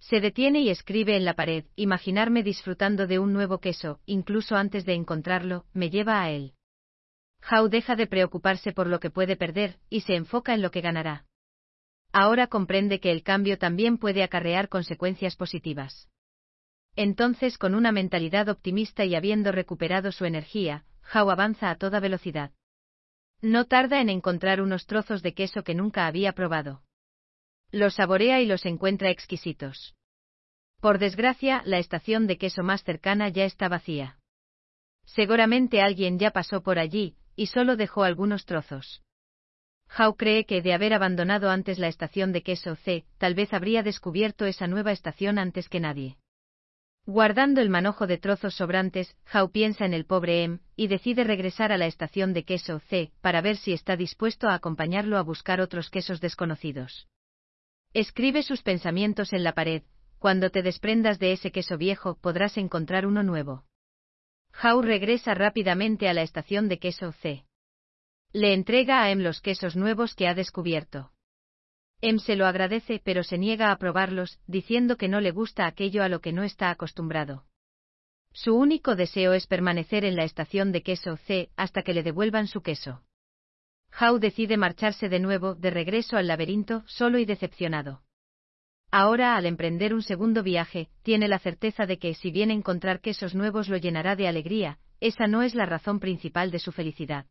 Se 0.00 0.20
detiene 0.20 0.60
y 0.60 0.68
escribe 0.68 1.16
en 1.16 1.24
la 1.24 1.34
pared, 1.34 1.64
imaginarme 1.76 2.42
disfrutando 2.42 3.06
de 3.06 3.20
un 3.20 3.32
nuevo 3.32 3.60
queso, 3.60 4.00
incluso 4.04 4.56
antes 4.56 4.84
de 4.84 4.94
encontrarlo, 4.94 5.64
me 5.72 5.88
lleva 5.88 6.20
a 6.20 6.30
él. 6.30 6.55
How 7.50 7.68
deja 7.68 7.94
de 7.94 8.06
preocuparse 8.06 8.72
por 8.72 8.88
lo 8.88 8.98
que 8.98 9.10
puede 9.10 9.36
perder, 9.36 9.78
y 9.88 10.00
se 10.00 10.16
enfoca 10.16 10.54
en 10.54 10.62
lo 10.62 10.70
que 10.70 10.80
ganará. 10.80 11.26
Ahora 12.12 12.46
comprende 12.46 12.98
que 12.98 13.12
el 13.12 13.22
cambio 13.22 13.58
también 13.58 13.98
puede 13.98 14.22
acarrear 14.22 14.68
consecuencias 14.68 15.36
positivas. 15.36 16.08
Entonces, 16.96 17.58
con 17.58 17.74
una 17.74 17.92
mentalidad 17.92 18.48
optimista 18.48 19.04
y 19.04 19.14
habiendo 19.14 19.52
recuperado 19.52 20.12
su 20.12 20.24
energía, 20.24 20.84
How 21.14 21.30
avanza 21.30 21.70
a 21.70 21.76
toda 21.76 22.00
velocidad. 22.00 22.52
No 23.42 23.66
tarda 23.66 24.00
en 24.00 24.08
encontrar 24.08 24.60
unos 24.60 24.86
trozos 24.86 25.22
de 25.22 25.34
queso 25.34 25.62
que 25.62 25.74
nunca 25.74 26.06
había 26.06 26.32
probado. 26.32 26.82
Los 27.70 27.94
saborea 27.94 28.40
y 28.40 28.46
los 28.46 28.64
encuentra 28.64 29.10
exquisitos. 29.10 29.94
Por 30.80 30.98
desgracia, 30.98 31.62
la 31.64 31.78
estación 31.78 32.26
de 32.26 32.38
queso 32.38 32.62
más 32.62 32.82
cercana 32.82 33.28
ya 33.28 33.44
está 33.44 33.68
vacía. 33.68 34.18
Seguramente 35.04 35.82
alguien 35.82 36.18
ya 36.18 36.30
pasó 36.30 36.62
por 36.62 36.78
allí, 36.78 37.16
y 37.36 37.46
solo 37.46 37.76
dejó 37.76 38.02
algunos 38.02 38.46
trozos. 38.46 39.02
How 39.98 40.16
cree 40.16 40.46
que 40.46 40.62
de 40.62 40.72
haber 40.72 40.92
abandonado 40.94 41.50
antes 41.50 41.78
la 41.78 41.88
estación 41.88 42.32
de 42.32 42.42
queso 42.42 42.74
C, 42.76 43.04
tal 43.18 43.34
vez 43.34 43.52
habría 43.52 43.82
descubierto 43.82 44.46
esa 44.46 44.66
nueva 44.66 44.92
estación 44.92 45.38
antes 45.38 45.68
que 45.68 45.80
nadie. 45.80 46.16
Guardando 47.04 47.60
el 47.60 47.70
manojo 47.70 48.08
de 48.08 48.18
trozos 48.18 48.56
sobrantes, 48.56 49.16
How 49.32 49.52
piensa 49.52 49.84
en 49.84 49.94
el 49.94 50.06
pobre 50.06 50.42
M, 50.42 50.58
y 50.74 50.88
decide 50.88 51.22
regresar 51.22 51.70
a 51.70 51.78
la 51.78 51.86
estación 51.86 52.32
de 52.32 52.44
queso 52.44 52.80
C, 52.80 53.12
para 53.20 53.40
ver 53.40 53.56
si 53.56 53.72
está 53.72 53.96
dispuesto 53.96 54.48
a 54.48 54.54
acompañarlo 54.54 55.16
a 55.16 55.22
buscar 55.22 55.60
otros 55.60 55.88
quesos 55.88 56.20
desconocidos. 56.20 57.06
Escribe 57.92 58.42
sus 58.42 58.62
pensamientos 58.62 59.32
en 59.32 59.44
la 59.44 59.52
pared, 59.52 59.84
cuando 60.18 60.50
te 60.50 60.62
desprendas 60.62 61.20
de 61.20 61.32
ese 61.32 61.52
queso 61.52 61.78
viejo 61.78 62.16
podrás 62.16 62.56
encontrar 62.56 63.06
uno 63.06 63.22
nuevo. 63.22 63.65
How 64.62 64.80
regresa 64.80 65.34
rápidamente 65.34 66.08
a 66.08 66.14
la 66.14 66.22
estación 66.22 66.68
de 66.68 66.78
queso 66.78 67.12
C. 67.12 67.44
Le 68.32 68.54
entrega 68.54 69.02
a 69.02 69.10
Em 69.10 69.20
los 69.20 69.40
quesos 69.40 69.76
nuevos 69.76 70.14
que 70.14 70.28
ha 70.28 70.34
descubierto. 70.34 71.12
Em 72.00 72.18
se 72.18 72.36
lo 72.36 72.46
agradece 72.46 73.00
pero 73.04 73.22
se 73.22 73.38
niega 73.38 73.70
a 73.70 73.76
probarlos, 73.76 74.38
diciendo 74.46 74.96
que 74.96 75.08
no 75.08 75.20
le 75.20 75.30
gusta 75.30 75.66
aquello 75.66 76.02
a 76.02 76.08
lo 76.08 76.20
que 76.20 76.32
no 76.32 76.42
está 76.42 76.70
acostumbrado. 76.70 77.44
Su 78.32 78.54
único 78.54 78.96
deseo 78.96 79.32
es 79.34 79.46
permanecer 79.46 80.04
en 80.04 80.16
la 80.16 80.24
estación 80.24 80.72
de 80.72 80.82
queso 80.82 81.16
C 81.16 81.50
hasta 81.56 81.82
que 81.82 81.94
le 81.94 82.02
devuelvan 82.02 82.46
su 82.46 82.62
queso. 82.62 83.02
How 83.98 84.18
decide 84.18 84.56
marcharse 84.56 85.08
de 85.08 85.20
nuevo, 85.20 85.54
de 85.54 85.70
regreso 85.70 86.16
al 86.16 86.26
laberinto, 86.26 86.82
solo 86.86 87.18
y 87.18 87.24
decepcionado. 87.24 88.02
Ahora, 88.98 89.36
al 89.36 89.44
emprender 89.44 89.92
un 89.92 90.02
segundo 90.02 90.42
viaje, 90.42 90.88
tiene 91.02 91.28
la 91.28 91.38
certeza 91.38 91.84
de 91.84 91.98
que, 91.98 92.14
si 92.14 92.30
bien 92.30 92.50
encontrar 92.50 93.02
quesos 93.02 93.34
nuevos 93.34 93.68
lo 93.68 93.76
llenará 93.76 94.16
de 94.16 94.26
alegría, 94.26 94.78
esa 95.00 95.26
no 95.26 95.42
es 95.42 95.54
la 95.54 95.66
razón 95.66 96.00
principal 96.00 96.50
de 96.50 96.58
su 96.58 96.72
felicidad. 96.72 97.26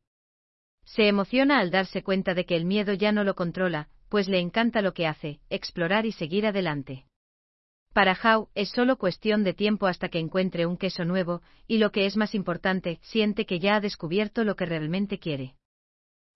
Se 0.83 1.07
emociona 1.07 1.57
al 1.57 1.71
darse 1.71 2.03
cuenta 2.03 2.35
de 2.35 2.45
que 2.45 2.55
el 2.55 2.65
miedo 2.65 2.93
ya 2.93 3.11
no 3.11 3.23
lo 3.23 3.33
controla, 3.33 3.89
pues 4.09 4.29
le 4.29 4.39
encanta 4.41 4.83
lo 4.83 4.93
que 4.93 5.07
hace, 5.07 5.39
explorar 5.49 6.05
y 6.05 6.11
seguir 6.11 6.45
adelante. 6.45 7.07
Para 7.93 8.13
How, 8.13 8.49
es 8.53 8.69
solo 8.69 8.97
cuestión 8.97 9.43
de 9.43 9.55
tiempo 9.55 9.87
hasta 9.87 10.09
que 10.09 10.19
encuentre 10.19 10.67
un 10.67 10.77
queso 10.77 11.03
nuevo, 11.03 11.41
y 11.65 11.79
lo 11.79 11.91
que 11.91 12.05
es 12.05 12.15
más 12.15 12.35
importante, 12.35 12.99
siente 13.01 13.47
que 13.47 13.57
ya 13.57 13.77
ha 13.77 13.81
descubierto 13.81 14.43
lo 14.43 14.55
que 14.55 14.67
realmente 14.67 15.17
quiere. 15.17 15.55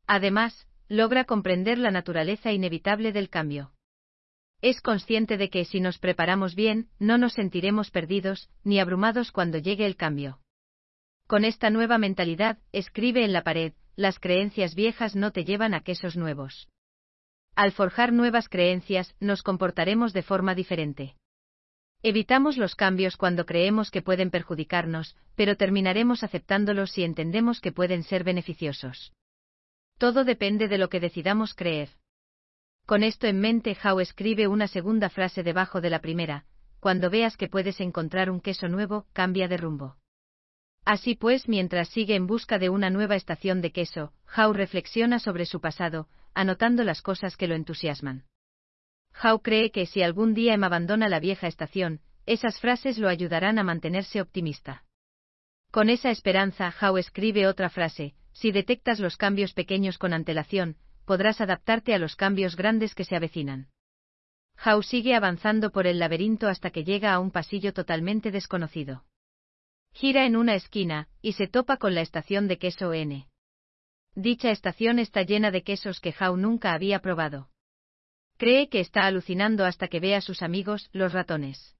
Además, 0.07 0.65
logra 0.87 1.25
comprender 1.25 1.77
la 1.77 1.91
naturaleza 1.91 2.51
inevitable 2.51 3.11
del 3.11 3.29
cambio. 3.29 3.73
Es 4.61 4.81
consciente 4.81 5.37
de 5.37 5.49
que 5.49 5.63
si 5.63 5.79
nos 5.79 5.99
preparamos 5.99 6.53
bien, 6.53 6.89
no 6.99 7.17
nos 7.17 7.33
sentiremos 7.33 7.91
perdidos, 7.91 8.49
ni 8.63 8.79
abrumados 8.79 9.31
cuando 9.31 9.57
llegue 9.57 9.85
el 9.85 9.95
cambio. 9.95 10.39
Con 11.27 11.45
esta 11.45 11.69
nueva 11.69 11.97
mentalidad, 11.97 12.57
escribe 12.71 13.23
en 13.23 13.31
la 13.31 13.43
pared, 13.43 13.73
las 13.95 14.19
creencias 14.19 14.75
viejas 14.75 15.15
no 15.15 15.31
te 15.31 15.45
llevan 15.45 15.73
a 15.73 15.81
quesos 15.81 16.17
nuevos. 16.17 16.67
Al 17.55 17.71
forjar 17.71 18.11
nuevas 18.13 18.49
creencias, 18.49 19.15
nos 19.19 19.43
comportaremos 19.43 20.13
de 20.13 20.23
forma 20.23 20.55
diferente. 20.55 21.15
Evitamos 22.01 22.57
los 22.57 22.75
cambios 22.75 23.17
cuando 23.17 23.45
creemos 23.45 23.91
que 23.91 24.01
pueden 24.01 24.31
perjudicarnos, 24.31 25.17
pero 25.35 25.57
terminaremos 25.57 26.23
aceptándolos 26.23 26.91
si 26.91 27.03
entendemos 27.03 27.59
que 27.59 27.73
pueden 27.73 28.03
ser 28.03 28.23
beneficiosos. 28.23 29.13
Todo 29.97 30.23
depende 30.23 30.69
de 30.69 30.77
lo 30.77 30.89
que 30.89 31.01
decidamos 31.01 31.53
creer. 31.53 31.89
Con 32.89 33.03
esto 33.03 33.27
en 33.27 33.39
mente, 33.39 33.77
How 33.83 33.99
escribe 33.99 34.47
una 34.47 34.67
segunda 34.67 35.11
frase 35.11 35.43
debajo 35.43 35.79
de 35.79 35.91
la 35.91 35.99
primera, 35.99 36.45
cuando 36.79 37.11
veas 37.11 37.37
que 37.37 37.47
puedes 37.47 37.79
encontrar 37.81 38.31
un 38.31 38.41
queso 38.41 38.67
nuevo, 38.67 39.05
cambia 39.13 39.47
de 39.47 39.57
rumbo. 39.57 39.97
Así 40.85 41.13
pues, 41.13 41.47
mientras 41.47 41.89
sigue 41.89 42.15
en 42.15 42.25
busca 42.25 42.57
de 42.57 42.69
una 42.69 42.89
nueva 42.89 43.15
estación 43.15 43.61
de 43.61 43.71
queso, 43.71 44.11
How 44.35 44.53
reflexiona 44.53 45.19
sobre 45.19 45.45
su 45.45 45.61
pasado, 45.61 46.07
anotando 46.33 46.83
las 46.83 47.03
cosas 47.03 47.37
que 47.37 47.47
lo 47.47 47.53
entusiasman. 47.53 48.25
How 49.23 49.43
cree 49.43 49.69
que 49.69 49.85
si 49.85 50.01
algún 50.01 50.33
día 50.33 50.55
Em 50.55 50.63
abandona 50.63 51.09
la 51.09 51.19
vieja 51.19 51.45
estación, 51.45 52.01
esas 52.25 52.59
frases 52.59 52.97
lo 52.97 53.07
ayudarán 53.07 53.59
a 53.59 53.63
mantenerse 53.63 54.19
optimista. 54.19 54.83
Con 55.69 55.91
esa 55.91 56.09
esperanza, 56.09 56.73
How 56.81 56.97
escribe 56.97 57.45
otra 57.45 57.69
frase, 57.69 58.15
si 58.33 58.51
detectas 58.51 58.99
los 58.99 59.15
cambios 59.15 59.53
pequeños 59.53 59.99
con 59.99 60.11
antelación, 60.11 60.75
podrás 61.09 61.41
adaptarte 61.41 61.95
a 61.95 61.97
los 61.97 62.15
cambios 62.15 62.55
grandes 62.55 62.93
que 62.93 63.03
se 63.03 63.15
avecinan. 63.15 63.69
How 64.63 64.83
sigue 64.83 65.15
avanzando 65.15 65.71
por 65.71 65.87
el 65.87 65.97
laberinto 65.97 66.47
hasta 66.47 66.69
que 66.69 66.83
llega 66.83 67.11
a 67.11 67.19
un 67.19 67.31
pasillo 67.31 67.73
totalmente 67.73 68.29
desconocido. 68.29 69.05
Gira 69.91 70.27
en 70.27 70.35
una 70.35 70.53
esquina, 70.53 71.07
y 71.23 71.33
se 71.33 71.47
topa 71.47 71.77
con 71.77 71.95
la 71.95 72.01
estación 72.01 72.47
de 72.47 72.59
queso 72.59 72.93
N. 72.93 73.27
Dicha 74.13 74.51
estación 74.51 74.99
está 74.99 75.23
llena 75.23 75.49
de 75.49 75.63
quesos 75.63 75.99
que 75.99 76.13
How 76.13 76.37
nunca 76.37 76.75
había 76.75 76.99
probado. 76.99 77.49
Cree 78.37 78.69
que 78.69 78.79
está 78.79 79.07
alucinando 79.07 79.65
hasta 79.65 79.87
que 79.87 79.99
ve 79.99 80.13
a 80.13 80.21
sus 80.21 80.43
amigos, 80.43 80.91
los 80.93 81.11
ratones. 81.11 81.75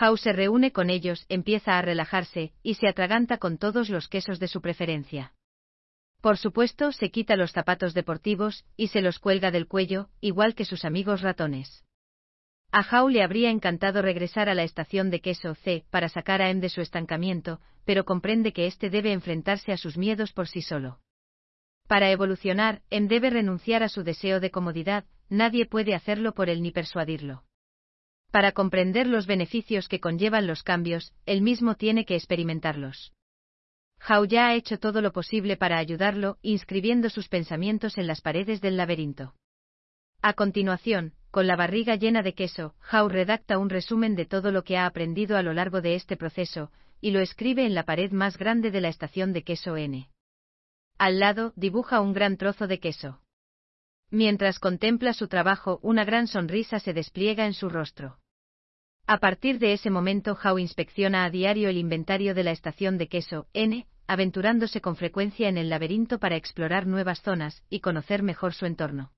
How 0.00 0.16
se 0.16 0.32
reúne 0.32 0.70
con 0.70 0.90
ellos, 0.90 1.26
empieza 1.28 1.76
a 1.76 1.82
relajarse, 1.82 2.52
y 2.62 2.74
se 2.74 2.86
atraganta 2.86 3.38
con 3.38 3.58
todos 3.58 3.88
los 3.88 4.06
quesos 4.06 4.38
de 4.38 4.46
su 4.46 4.60
preferencia. 4.60 5.34
Por 6.20 6.36
supuesto, 6.36 6.90
se 6.92 7.10
quita 7.10 7.36
los 7.36 7.52
zapatos 7.52 7.94
deportivos 7.94 8.64
y 8.76 8.88
se 8.88 9.02
los 9.02 9.18
cuelga 9.18 9.50
del 9.50 9.68
cuello, 9.68 10.08
igual 10.20 10.54
que 10.54 10.64
sus 10.64 10.84
amigos 10.84 11.22
ratones. 11.22 11.84
A 12.70 12.80
How 12.80 13.08
le 13.08 13.22
habría 13.22 13.50
encantado 13.50 14.02
regresar 14.02 14.48
a 14.48 14.54
la 14.54 14.64
estación 14.64 15.10
de 15.10 15.20
queso 15.20 15.54
C 15.54 15.86
para 15.90 16.08
sacar 16.08 16.42
a 16.42 16.50
M 16.50 16.60
de 16.60 16.68
su 16.68 16.80
estancamiento, 16.80 17.60
pero 17.84 18.04
comprende 18.04 18.52
que 18.52 18.66
éste 18.66 18.90
debe 18.90 19.12
enfrentarse 19.12 19.72
a 19.72 19.78
sus 19.78 19.96
miedos 19.96 20.32
por 20.32 20.48
sí 20.48 20.60
solo. 20.60 21.00
Para 21.86 22.10
evolucionar, 22.10 22.82
M 22.90 23.08
debe 23.08 23.30
renunciar 23.30 23.82
a 23.82 23.88
su 23.88 24.02
deseo 24.02 24.40
de 24.40 24.50
comodidad, 24.50 25.06
nadie 25.30 25.64
puede 25.64 25.94
hacerlo 25.94 26.34
por 26.34 26.50
él 26.50 26.62
ni 26.62 26.70
persuadirlo. 26.70 27.44
Para 28.30 28.52
comprender 28.52 29.06
los 29.06 29.26
beneficios 29.26 29.88
que 29.88 30.00
conllevan 30.00 30.46
los 30.46 30.62
cambios, 30.62 31.14
él 31.24 31.40
mismo 31.40 31.76
tiene 31.76 32.04
que 32.04 32.16
experimentarlos. 32.16 33.14
Hao 34.00 34.24
ya 34.24 34.48
ha 34.48 34.54
hecho 34.54 34.78
todo 34.78 35.00
lo 35.00 35.12
posible 35.12 35.56
para 35.56 35.78
ayudarlo, 35.78 36.38
inscribiendo 36.42 37.10
sus 37.10 37.28
pensamientos 37.28 37.98
en 37.98 38.06
las 38.06 38.20
paredes 38.20 38.60
del 38.60 38.76
laberinto. 38.76 39.34
A 40.22 40.32
continuación, 40.32 41.14
con 41.30 41.46
la 41.46 41.56
barriga 41.56 41.96
llena 41.96 42.22
de 42.22 42.34
queso, 42.34 42.74
Hao 42.90 43.08
redacta 43.08 43.58
un 43.58 43.70
resumen 43.70 44.16
de 44.16 44.24
todo 44.24 44.50
lo 44.50 44.64
que 44.64 44.76
ha 44.76 44.86
aprendido 44.86 45.36
a 45.36 45.42
lo 45.42 45.52
largo 45.52 45.80
de 45.80 45.94
este 45.94 46.16
proceso, 46.16 46.70
y 47.00 47.10
lo 47.10 47.20
escribe 47.20 47.64
en 47.64 47.74
la 47.74 47.84
pared 47.84 48.10
más 48.12 48.38
grande 48.38 48.70
de 48.70 48.80
la 48.80 48.88
estación 48.88 49.32
de 49.32 49.44
queso 49.44 49.76
N. 49.76 50.08
Al 50.98 51.20
lado, 51.20 51.52
dibuja 51.54 52.00
un 52.00 52.12
gran 52.12 52.36
trozo 52.36 52.66
de 52.66 52.80
queso. 52.80 53.20
Mientras 54.10 54.58
contempla 54.58 55.12
su 55.12 55.28
trabajo, 55.28 55.78
una 55.82 56.04
gran 56.04 56.26
sonrisa 56.26 56.80
se 56.80 56.92
despliega 56.94 57.46
en 57.46 57.52
su 57.52 57.68
rostro. 57.68 58.18
A 59.10 59.20
partir 59.20 59.58
de 59.58 59.72
ese 59.72 59.88
momento, 59.88 60.36
Hao 60.42 60.58
inspecciona 60.58 61.24
a 61.24 61.30
diario 61.30 61.70
el 61.70 61.78
inventario 61.78 62.34
de 62.34 62.44
la 62.44 62.50
estación 62.50 62.98
de 62.98 63.08
queso 63.08 63.46
N, 63.54 63.86
aventurándose 64.06 64.82
con 64.82 64.96
frecuencia 64.96 65.48
en 65.48 65.56
el 65.56 65.70
laberinto 65.70 66.18
para 66.18 66.36
explorar 66.36 66.86
nuevas 66.86 67.22
zonas 67.22 67.62
y 67.70 67.80
conocer 67.80 68.22
mejor 68.22 68.52
su 68.52 68.66
entorno. 68.66 69.10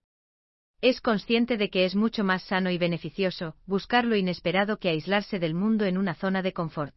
Es 0.81 1.00
consciente 1.00 1.57
de 1.57 1.70
que 1.70 1.85
es 1.87 1.96
mucho 1.96 2.22
más 2.22 2.44
sano 2.44 2.70
y 2.70 2.79
beneficioso 2.79 3.57
buscar 3.66 4.05
lo 4.05 4.14
inesperado 4.14 4.79
que 4.79 4.90
aislarse 4.90 5.40
del 5.40 5.55
mundo 5.55 5.85
en 5.87 5.98
una 5.98 6.14
zona 6.14 6.40
de 6.40 6.53
confort. 6.53 6.94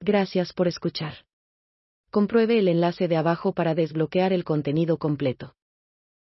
Gracias 0.00 0.52
por 0.52 0.66
escuchar. 0.66 1.24
Compruebe 2.10 2.58
el 2.58 2.66
enlace 2.66 3.06
de 3.06 3.16
abajo 3.16 3.52
para 3.52 3.76
desbloquear 3.76 4.32
el 4.32 4.42
contenido 4.42 4.98
completo. 4.98 5.54